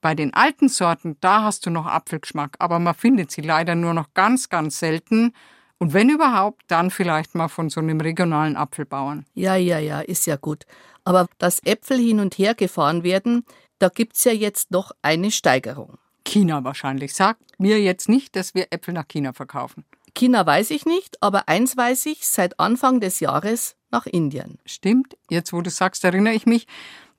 Bei 0.00 0.14
den 0.14 0.34
alten 0.34 0.68
Sorten, 0.68 1.16
da 1.20 1.42
hast 1.42 1.66
du 1.66 1.70
noch 1.70 1.86
Apfelgeschmack, 1.86 2.56
aber 2.60 2.78
man 2.78 2.94
findet 2.94 3.30
sie 3.30 3.40
leider 3.40 3.74
nur 3.74 3.94
noch 3.94 4.14
ganz, 4.14 4.48
ganz 4.48 4.78
selten. 4.78 5.32
Und 5.78 5.92
wenn 5.92 6.08
überhaupt, 6.08 6.62
dann 6.68 6.90
vielleicht 6.90 7.34
mal 7.34 7.48
von 7.48 7.68
so 7.68 7.80
einem 7.80 8.00
regionalen 8.00 8.56
Apfelbauern. 8.56 9.26
Ja, 9.34 9.56
ja, 9.56 9.78
ja, 9.78 10.00
ist 10.00 10.26
ja 10.26 10.36
gut. 10.36 10.64
Aber 11.04 11.26
dass 11.38 11.60
Äpfel 11.64 11.98
hin 11.98 12.20
und 12.20 12.38
her 12.38 12.54
gefahren 12.54 13.02
werden, 13.02 13.44
da 13.78 13.88
gibt 13.88 14.16
es 14.16 14.24
ja 14.24 14.32
jetzt 14.32 14.70
noch 14.70 14.92
eine 15.02 15.30
Steigerung. 15.30 15.98
China 16.24 16.64
wahrscheinlich. 16.64 17.14
Sagt 17.14 17.42
mir 17.58 17.80
jetzt 17.80 18.08
nicht, 18.08 18.36
dass 18.36 18.54
wir 18.54 18.66
Äpfel 18.70 18.94
nach 18.94 19.06
China 19.06 19.32
verkaufen. 19.32 19.84
China 20.14 20.46
weiß 20.46 20.70
ich 20.70 20.86
nicht, 20.86 21.22
aber 21.22 21.48
eins 21.48 21.76
weiß 21.76 22.06
ich, 22.06 22.26
seit 22.26 22.58
Anfang 22.58 23.00
des 23.00 23.20
Jahres 23.20 23.76
nach 23.90 24.06
Indien. 24.06 24.58
Stimmt, 24.64 25.16
jetzt 25.30 25.52
wo 25.52 25.60
du 25.60 25.70
sagst, 25.70 26.04
erinnere 26.04 26.34
ich 26.34 26.46
mich. 26.46 26.66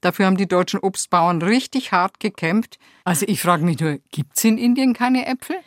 Dafür 0.02 0.26
haben 0.26 0.38
die 0.38 0.48
deutschen 0.48 0.80
Obstbauern 0.80 1.42
richtig 1.42 1.92
hart 1.92 2.20
gekämpft. 2.20 2.78
Also 3.04 3.26
ich 3.28 3.42
frage 3.42 3.64
mich 3.64 3.80
nur, 3.80 4.00
gibt 4.12 4.38
es 4.38 4.44
in 4.44 4.58
Indien 4.58 4.94
keine 4.94 5.26
Äpfel? 5.26 5.58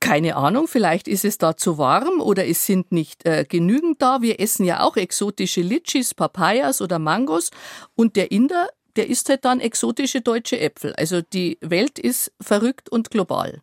Keine 0.00 0.36
Ahnung, 0.36 0.66
vielleicht 0.66 1.06
ist 1.06 1.24
es 1.24 1.38
da 1.38 1.56
zu 1.56 1.78
warm 1.78 2.20
oder 2.20 2.46
es 2.46 2.66
sind 2.66 2.90
nicht 2.90 3.26
äh, 3.26 3.44
genügend 3.48 4.02
da. 4.02 4.22
Wir 4.22 4.40
essen 4.40 4.64
ja 4.64 4.82
auch 4.82 4.96
exotische 4.96 5.60
Litchis, 5.60 6.14
Papayas 6.14 6.80
oder 6.80 6.98
Mangos 6.98 7.50
und 7.94 8.16
der 8.16 8.32
Inder, 8.32 8.68
der 8.96 9.08
isst 9.08 9.28
halt 9.28 9.44
dann 9.44 9.60
exotische 9.60 10.20
deutsche 10.20 10.58
Äpfel. 10.58 10.94
Also 10.94 11.20
die 11.20 11.58
Welt 11.60 11.98
ist 11.98 12.32
verrückt 12.40 12.88
und 12.90 13.10
global. 13.10 13.60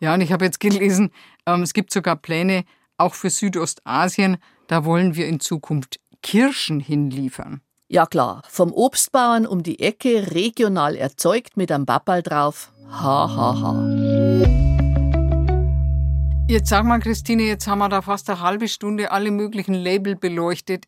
Ja, 0.00 0.14
und 0.14 0.20
ich 0.20 0.32
habe 0.32 0.44
jetzt 0.44 0.60
gelesen, 0.60 1.12
ähm, 1.46 1.62
es 1.62 1.72
gibt 1.72 1.92
sogar 1.92 2.16
Pläne 2.16 2.64
auch 2.96 3.14
für 3.14 3.30
Südostasien. 3.30 4.38
Da 4.66 4.84
wollen 4.84 5.14
wir 5.14 5.26
in 5.26 5.40
Zukunft 5.40 6.00
Kirschen 6.22 6.80
hinliefern. 6.80 7.60
Ja 7.88 8.06
klar, 8.06 8.42
vom 8.48 8.72
Obstbauern 8.72 9.46
um 9.46 9.62
die 9.62 9.80
Ecke, 9.80 10.32
regional 10.32 10.94
erzeugt 10.94 11.56
mit 11.56 11.72
einem 11.72 11.86
Bappal 11.86 12.22
drauf. 12.22 12.70
Ha, 12.88 13.34
ha, 13.34 13.60
ha. 13.60 13.72
Jetzt 16.50 16.68
sag 16.68 16.84
mal, 16.84 16.98
Christine, 16.98 17.44
jetzt 17.44 17.68
haben 17.68 17.78
wir 17.78 17.88
da 17.88 18.02
fast 18.02 18.28
eine 18.28 18.40
halbe 18.40 18.66
Stunde 18.66 19.12
alle 19.12 19.30
möglichen 19.30 19.72
Label 19.72 20.16
beleuchtet. 20.16 20.86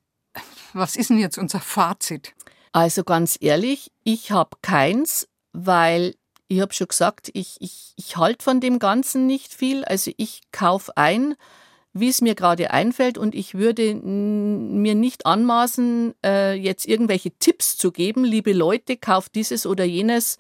Was 0.73 0.97
ist 0.97 1.11
denn 1.11 1.21
jetzt 1.21 1.39
unser 1.39 1.61
Fazit? 1.61 2.35
Also 2.73 3.05
ganz 3.05 3.39
ehrlich, 3.41 3.93
ich 4.03 4.33
habe 4.33 4.57
keins, 4.61 5.29
weil 5.53 6.17
ich 6.49 6.61
habe 6.61 6.75
schon 6.75 6.89
gesagt, 6.89 7.31
ich, 7.33 7.59
ich, 7.61 7.93
ich 7.95 8.17
halte 8.17 8.43
von 8.43 8.59
dem 8.59 8.81
Ganzen 8.81 9.29
nicht 9.29 9.55
viel. 9.55 9.85
Also 9.85 10.11
ich 10.17 10.41
kaufe 10.51 10.97
ein, 10.97 11.37
wie 11.93 12.09
es 12.09 12.23
mir 12.23 12.35
gerade 12.35 12.73
einfällt 12.73 13.17
und 13.17 13.33
ich 13.33 13.55
würde 13.55 13.95
mir 13.95 14.97
nicht 14.97 15.27
anmaßen, 15.27 16.15
äh, 16.27 16.55
jetzt 16.55 16.89
irgendwelche 16.89 17.39
Tipps 17.39 17.77
zu 17.77 17.93
geben, 17.93 18.25
liebe 18.25 18.53
Leute, 18.53 18.97
kauft 18.97 19.37
dieses 19.37 19.65
oder 19.65 19.85
jenes. 19.85 20.39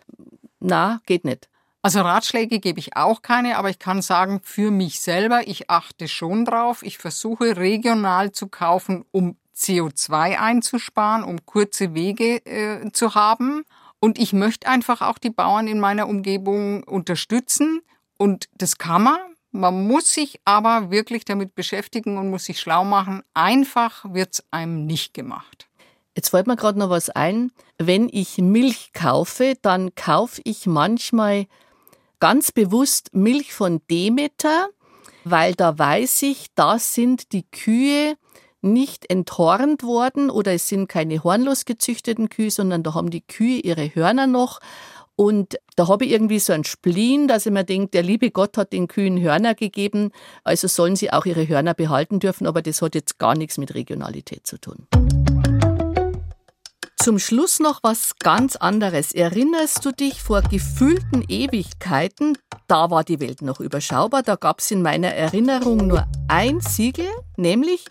Na, 0.59 1.01
geht 1.07 1.25
nicht. 1.25 1.49
Also 1.85 2.01
Ratschläge 2.01 2.61
gebe 2.61 2.79
ich 2.79 2.97
auch 2.97 3.23
keine, 3.23 3.59
aber 3.59 3.69
ich 3.69 3.81
kann 3.81 4.03
sagen, 4.03 4.41
für 4.45 4.71
mich 4.71 5.01
selber, 5.01 5.49
ich 5.49 5.69
achte 5.69 6.07
schon 6.07 6.45
drauf. 6.45 6.85
Ich 6.85 6.97
versuche 6.97 7.57
regional 7.57 8.31
zu 8.31 8.47
kaufen, 8.47 9.05
um 9.11 9.37
CO2 9.57 10.39
einzusparen, 10.39 11.25
um 11.25 11.45
kurze 11.45 11.93
Wege 11.93 12.47
äh, 12.47 12.93
zu 12.93 13.17
haben. 13.17 13.65
Und 13.99 14.19
ich 14.19 14.33
möchte 14.33 14.69
einfach 14.69 15.03
auch 15.03 15.19
die 15.19 15.31
Bauern 15.31 15.67
in 15.67 15.81
meiner 15.81 16.09
Umgebung 16.09 16.85
unterstützen. 16.85 17.81
Und 18.17 18.49
das 18.55 18.79
kann 18.79 19.03
man. 19.03 19.19
Man 19.51 19.87
muss 19.87 20.15
sich 20.15 20.41
aber 20.45 20.91
wirklich 20.91 21.25
damit 21.25 21.57
beschäftigen 21.57 22.17
und 22.17 22.31
muss 22.31 22.45
sich 22.45 22.61
schlau 22.61 22.85
machen. 22.85 23.23
Einfach 23.35 24.05
wird's 24.09 24.45
einem 24.53 24.87
nicht 24.87 25.15
gemacht. 25.15 25.69
Jetzt 26.15 26.31
fällt 26.31 26.47
mir 26.47 26.57
gerade 26.57 26.79
noch 26.79 26.91
was 26.91 27.11
ein. 27.11 27.51
Wenn 27.79 28.09
ich 28.09 28.39
Milch 28.39 28.93
kaufe, 28.93 29.55
dann 29.63 29.95
kaufe 29.95 30.41
ich 30.45 30.67
manchmal 30.67 31.47
ganz 32.23 32.53
bewusst 32.53 33.09
Milch 33.15 33.53
von 33.53 33.81
Demeter, 33.91 34.69
weil 35.25 35.55
da 35.55 35.77
weiß 35.77 36.23
ich, 36.23 36.55
da 36.55 36.79
sind 36.79 37.33
die 37.33 37.43
Kühe 37.51 38.15
nicht 38.61 39.11
enthornt 39.11 39.83
worden 39.83 40.31
oder 40.31 40.53
es 40.53 40.69
sind 40.69 40.87
keine 40.87 41.25
hornlos 41.25 41.65
gezüchteten 41.65 42.29
Kühe, 42.29 42.53
sondern 42.53 42.85
da 42.85 42.95
haben 42.95 43.11
die 43.11 43.27
Kühe 43.27 43.59
ihre 43.59 43.93
Hörner 43.93 44.29
noch. 44.29 44.61
Und 45.17 45.59
da 45.75 45.89
habe 45.89 46.05
ich 46.05 46.13
irgendwie 46.13 46.39
so 46.39 46.53
ein 46.53 46.63
Spleen, 46.63 47.27
dass 47.27 47.47
ich 47.47 47.53
mir 47.53 47.65
denke, 47.65 47.89
der 47.89 48.05
liebe 48.05 48.31
Gott 48.31 48.57
hat 48.57 48.73
den 48.73 48.87
Kühen 48.87 49.21
Hörner 49.21 49.57
gegeben, 49.57 50.13
also 50.45 50.69
sollen 50.69 50.95
sie 50.95 51.13
auch 51.13 51.27
ihre 51.27 51.49
Hörner 51.49 51.75
behalten 51.75 52.21
dürfen, 52.21 52.47
aber 52.47 52.63
das 52.63 52.83
hat 52.83 52.95
jetzt 52.95 53.19
gar 53.19 53.35
nichts 53.35 53.59
mit 53.59 53.75
Regionalität 53.75 54.47
zu 54.47 54.59
tun. 54.59 54.87
Zum 57.03 57.19
Schluss 57.19 57.59
noch 57.59 57.81
was 57.83 58.15
ganz 58.21 58.55
anderes. 58.55 59.11
Erinnerst 59.11 59.85
du 59.85 59.91
dich 59.91 60.23
vor 60.23 60.41
gefühlten 60.41 61.25
Ewigkeiten, 61.27 62.39
da 62.69 62.93
war 62.93 63.03
die 63.03 63.19
Welt 63.19 63.43
noch 63.43 63.59
überschaubar, 63.59 64.23
da 64.23 64.37
gab 64.37 64.61
es 64.61 64.71
in 64.71 64.83
meiner 64.83 65.09
Erinnerung 65.09 65.89
nur 65.89 66.07
ein 66.29 66.61
Siegel, 66.61 67.09
nämlich 67.37 67.87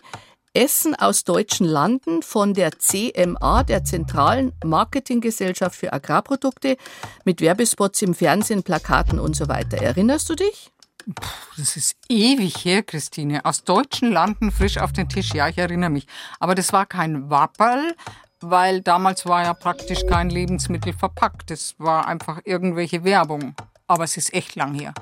Essen 0.54 0.94
aus 0.94 1.24
deutschen 1.24 1.66
Landen 1.66 2.22
von 2.22 2.54
der 2.54 2.70
CMA, 2.78 3.64
der 3.64 3.84
Zentralen 3.84 4.52
Marketinggesellschaft 4.64 5.76
für 5.76 5.92
Agrarprodukte, 5.92 6.78
mit 7.26 7.42
Werbespots 7.42 8.00
im 8.00 8.14
Fernsehen, 8.14 8.62
Plakaten 8.62 9.20
und 9.20 9.36
so 9.36 9.46
weiter. 9.46 9.76
Erinnerst 9.76 10.30
du 10.30 10.36
dich? 10.36 10.72
Puh, 11.14 11.26
das 11.56 11.76
ist 11.76 11.96
ewig 12.08 12.64
her, 12.64 12.82
Christine. 12.82 13.44
Aus 13.44 13.64
deutschen 13.64 14.12
Landen 14.12 14.52
frisch 14.52 14.78
auf 14.78 14.92
den 14.92 15.08
Tisch. 15.08 15.34
Ja, 15.34 15.48
ich 15.48 15.58
erinnere 15.58 15.90
mich. 15.90 16.06
Aber 16.38 16.54
das 16.54 16.72
war 16.72 16.86
kein 16.86 17.28
Wapperl, 17.28 17.94
weil 18.42 18.80
damals 18.80 19.26
war 19.26 19.44
ja 19.44 19.54
praktisch 19.54 20.06
kein 20.06 20.30
Lebensmittel 20.30 20.92
verpackt. 20.92 21.50
Es 21.50 21.74
war 21.78 22.06
einfach 22.06 22.40
irgendwelche 22.44 23.04
Werbung. 23.04 23.54
Aber 23.86 24.04
es 24.04 24.16
ist 24.16 24.32
echt 24.32 24.54
lang 24.56 24.74
her. 24.74 24.94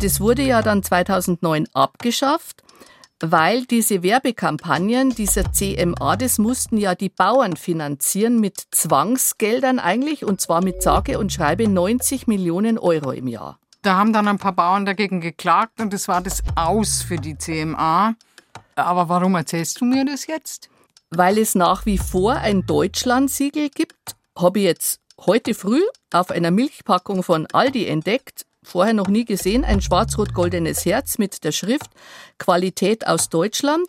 Das 0.00 0.20
wurde 0.20 0.42
ja 0.42 0.62
dann 0.62 0.82
2009 0.82 1.66
abgeschafft, 1.72 2.62
weil 3.20 3.64
diese 3.64 4.02
Werbekampagnen 4.02 5.10
dieser 5.10 5.52
CMA, 5.52 6.16
das 6.16 6.38
mussten 6.38 6.76
ja 6.76 6.94
die 6.94 7.08
Bauern 7.08 7.56
finanzieren 7.56 8.40
mit 8.40 8.58
Zwangsgeldern 8.70 9.78
eigentlich 9.78 10.24
und 10.24 10.40
zwar 10.40 10.62
mit 10.62 10.82
sage 10.82 11.18
und 11.18 11.32
schreibe 11.32 11.68
90 11.68 12.26
Millionen 12.26 12.78
Euro 12.78 13.12
im 13.12 13.26
Jahr. 13.26 13.58
Da 13.82 13.96
haben 13.96 14.12
dann 14.12 14.28
ein 14.28 14.38
paar 14.38 14.52
Bauern 14.52 14.84
dagegen 14.84 15.20
geklagt 15.20 15.80
und 15.80 15.94
es 15.94 16.06
war 16.08 16.20
das 16.20 16.42
Aus 16.54 17.02
für 17.02 17.16
die 17.16 17.38
CMA. 17.38 18.14
Aber 18.76 19.08
warum 19.08 19.34
erzählst 19.34 19.80
du 19.80 19.84
mir 19.86 20.04
das 20.04 20.26
jetzt? 20.26 20.68
Weil 21.10 21.38
es 21.38 21.54
nach 21.54 21.86
wie 21.86 21.98
vor 21.98 22.34
ein 22.34 22.66
Deutschlandsiegel 22.66 23.68
gibt, 23.70 24.16
habe 24.36 24.60
ich 24.60 24.64
jetzt 24.64 25.00
heute 25.26 25.54
früh 25.54 25.82
auf 26.12 26.30
einer 26.30 26.50
Milchpackung 26.50 27.22
von 27.22 27.46
Aldi 27.52 27.86
entdeckt, 27.86 28.46
vorher 28.62 28.94
noch 28.94 29.08
nie 29.08 29.24
gesehen, 29.24 29.64
ein 29.64 29.82
schwarz-rot-goldenes 29.82 30.84
Herz 30.84 31.18
mit 31.18 31.42
der 31.44 31.52
Schrift 31.52 31.90
Qualität 32.38 33.06
aus 33.06 33.28
Deutschland. 33.28 33.86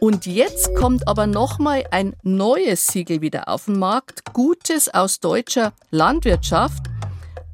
Und 0.00 0.26
jetzt 0.26 0.74
kommt 0.74 1.08
aber 1.08 1.26
nochmal 1.26 1.84
ein 1.90 2.14
neues 2.22 2.86
Siegel 2.88 3.22
wieder 3.22 3.48
auf 3.48 3.66
den 3.66 3.78
Markt, 3.78 4.24
Gutes 4.34 4.92
aus 4.92 5.20
deutscher 5.20 5.72
Landwirtschaft. 5.90 6.84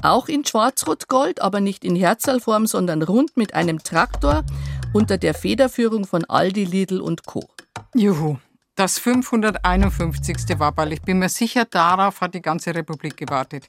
Auch 0.02 0.26
in 0.26 0.44
Schwarz-Rot-Gold, 0.44 1.40
aber 1.40 1.60
nicht 1.60 1.84
in 1.84 1.94
Herzalform, 1.94 2.66
sondern 2.66 3.02
rund 3.02 3.36
mit 3.36 3.54
einem 3.54 3.84
Traktor 3.84 4.44
unter 4.92 5.18
der 5.18 5.34
Federführung 5.34 6.06
von 6.06 6.24
Aldi, 6.24 6.64
Lidl 6.64 7.00
und 7.00 7.24
Co. 7.24 7.48
Juhu, 7.94 8.38
das 8.74 8.98
551. 8.98 10.58
Wabberl. 10.58 10.92
Ich 10.92 11.02
bin 11.02 11.18
mir 11.18 11.28
sicher, 11.28 11.64
darauf 11.64 12.20
hat 12.20 12.34
die 12.34 12.42
ganze 12.42 12.74
Republik 12.74 13.16
gewartet. 13.16 13.68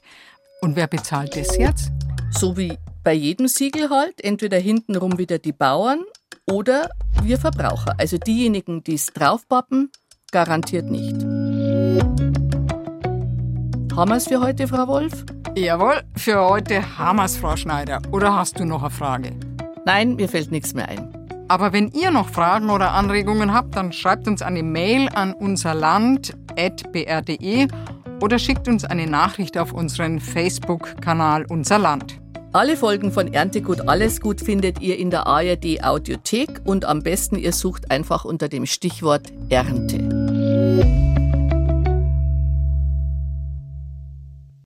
Und 0.60 0.76
wer 0.76 0.86
bezahlt 0.86 1.36
das 1.36 1.56
jetzt? 1.56 1.90
So 2.30 2.56
wie 2.56 2.78
bei 3.02 3.12
jedem 3.12 3.48
Siegel 3.48 3.90
halt, 3.90 4.22
entweder 4.24 4.58
hintenrum 4.58 5.18
wieder 5.18 5.38
die 5.38 5.52
Bauern 5.52 6.04
oder 6.50 6.90
wir 7.22 7.38
Verbraucher. 7.38 7.94
Also 7.98 8.18
diejenigen, 8.18 8.82
die 8.82 8.94
es 8.94 9.06
draufpappen, 9.06 9.92
garantiert 10.32 10.90
nicht. 10.90 11.22
Haben 13.94 14.10
wir 14.10 14.16
es 14.16 14.26
für 14.26 14.40
heute, 14.40 14.66
Frau 14.66 14.88
Wolf? 14.88 15.24
Jawohl, 15.54 16.02
für 16.16 16.40
heute 16.40 16.98
haben 16.98 17.18
wir's, 17.18 17.36
Frau 17.36 17.54
Schneider. 17.56 18.00
Oder 18.10 18.34
hast 18.34 18.58
du 18.58 18.64
noch 18.64 18.82
eine 18.82 18.90
Frage? 18.90 19.30
Nein, 19.84 20.16
mir 20.16 20.28
fällt 20.28 20.50
nichts 20.50 20.74
mehr 20.74 20.88
ein. 20.88 21.23
Aber 21.48 21.72
wenn 21.72 21.88
ihr 21.88 22.10
noch 22.10 22.30
Fragen 22.30 22.70
oder 22.70 22.92
Anregungen 22.92 23.52
habt, 23.52 23.76
dann 23.76 23.92
schreibt 23.92 24.26
uns 24.26 24.42
eine 24.42 24.62
Mail 24.62 25.08
an 25.10 25.34
unserland.br.de 25.34 27.68
oder 28.22 28.38
schickt 28.38 28.68
uns 28.68 28.84
eine 28.84 29.06
Nachricht 29.06 29.58
auf 29.58 29.72
unseren 29.72 30.20
Facebook-Kanal 30.20 31.44
Unser 31.48 31.78
Land. 31.78 32.20
Alle 32.52 32.76
Folgen 32.76 33.10
von 33.10 33.32
Erntegut 33.32 33.88
Alles 33.88 34.20
Gut 34.20 34.40
findet 34.40 34.80
ihr 34.80 34.96
in 34.96 35.10
der 35.10 35.26
ARD 35.26 35.82
Audiothek 35.82 36.60
und 36.64 36.84
am 36.84 37.02
besten 37.02 37.36
ihr 37.36 37.52
sucht 37.52 37.90
einfach 37.90 38.24
unter 38.24 38.48
dem 38.48 38.64
Stichwort 38.64 39.32
Ernte. 39.48 41.13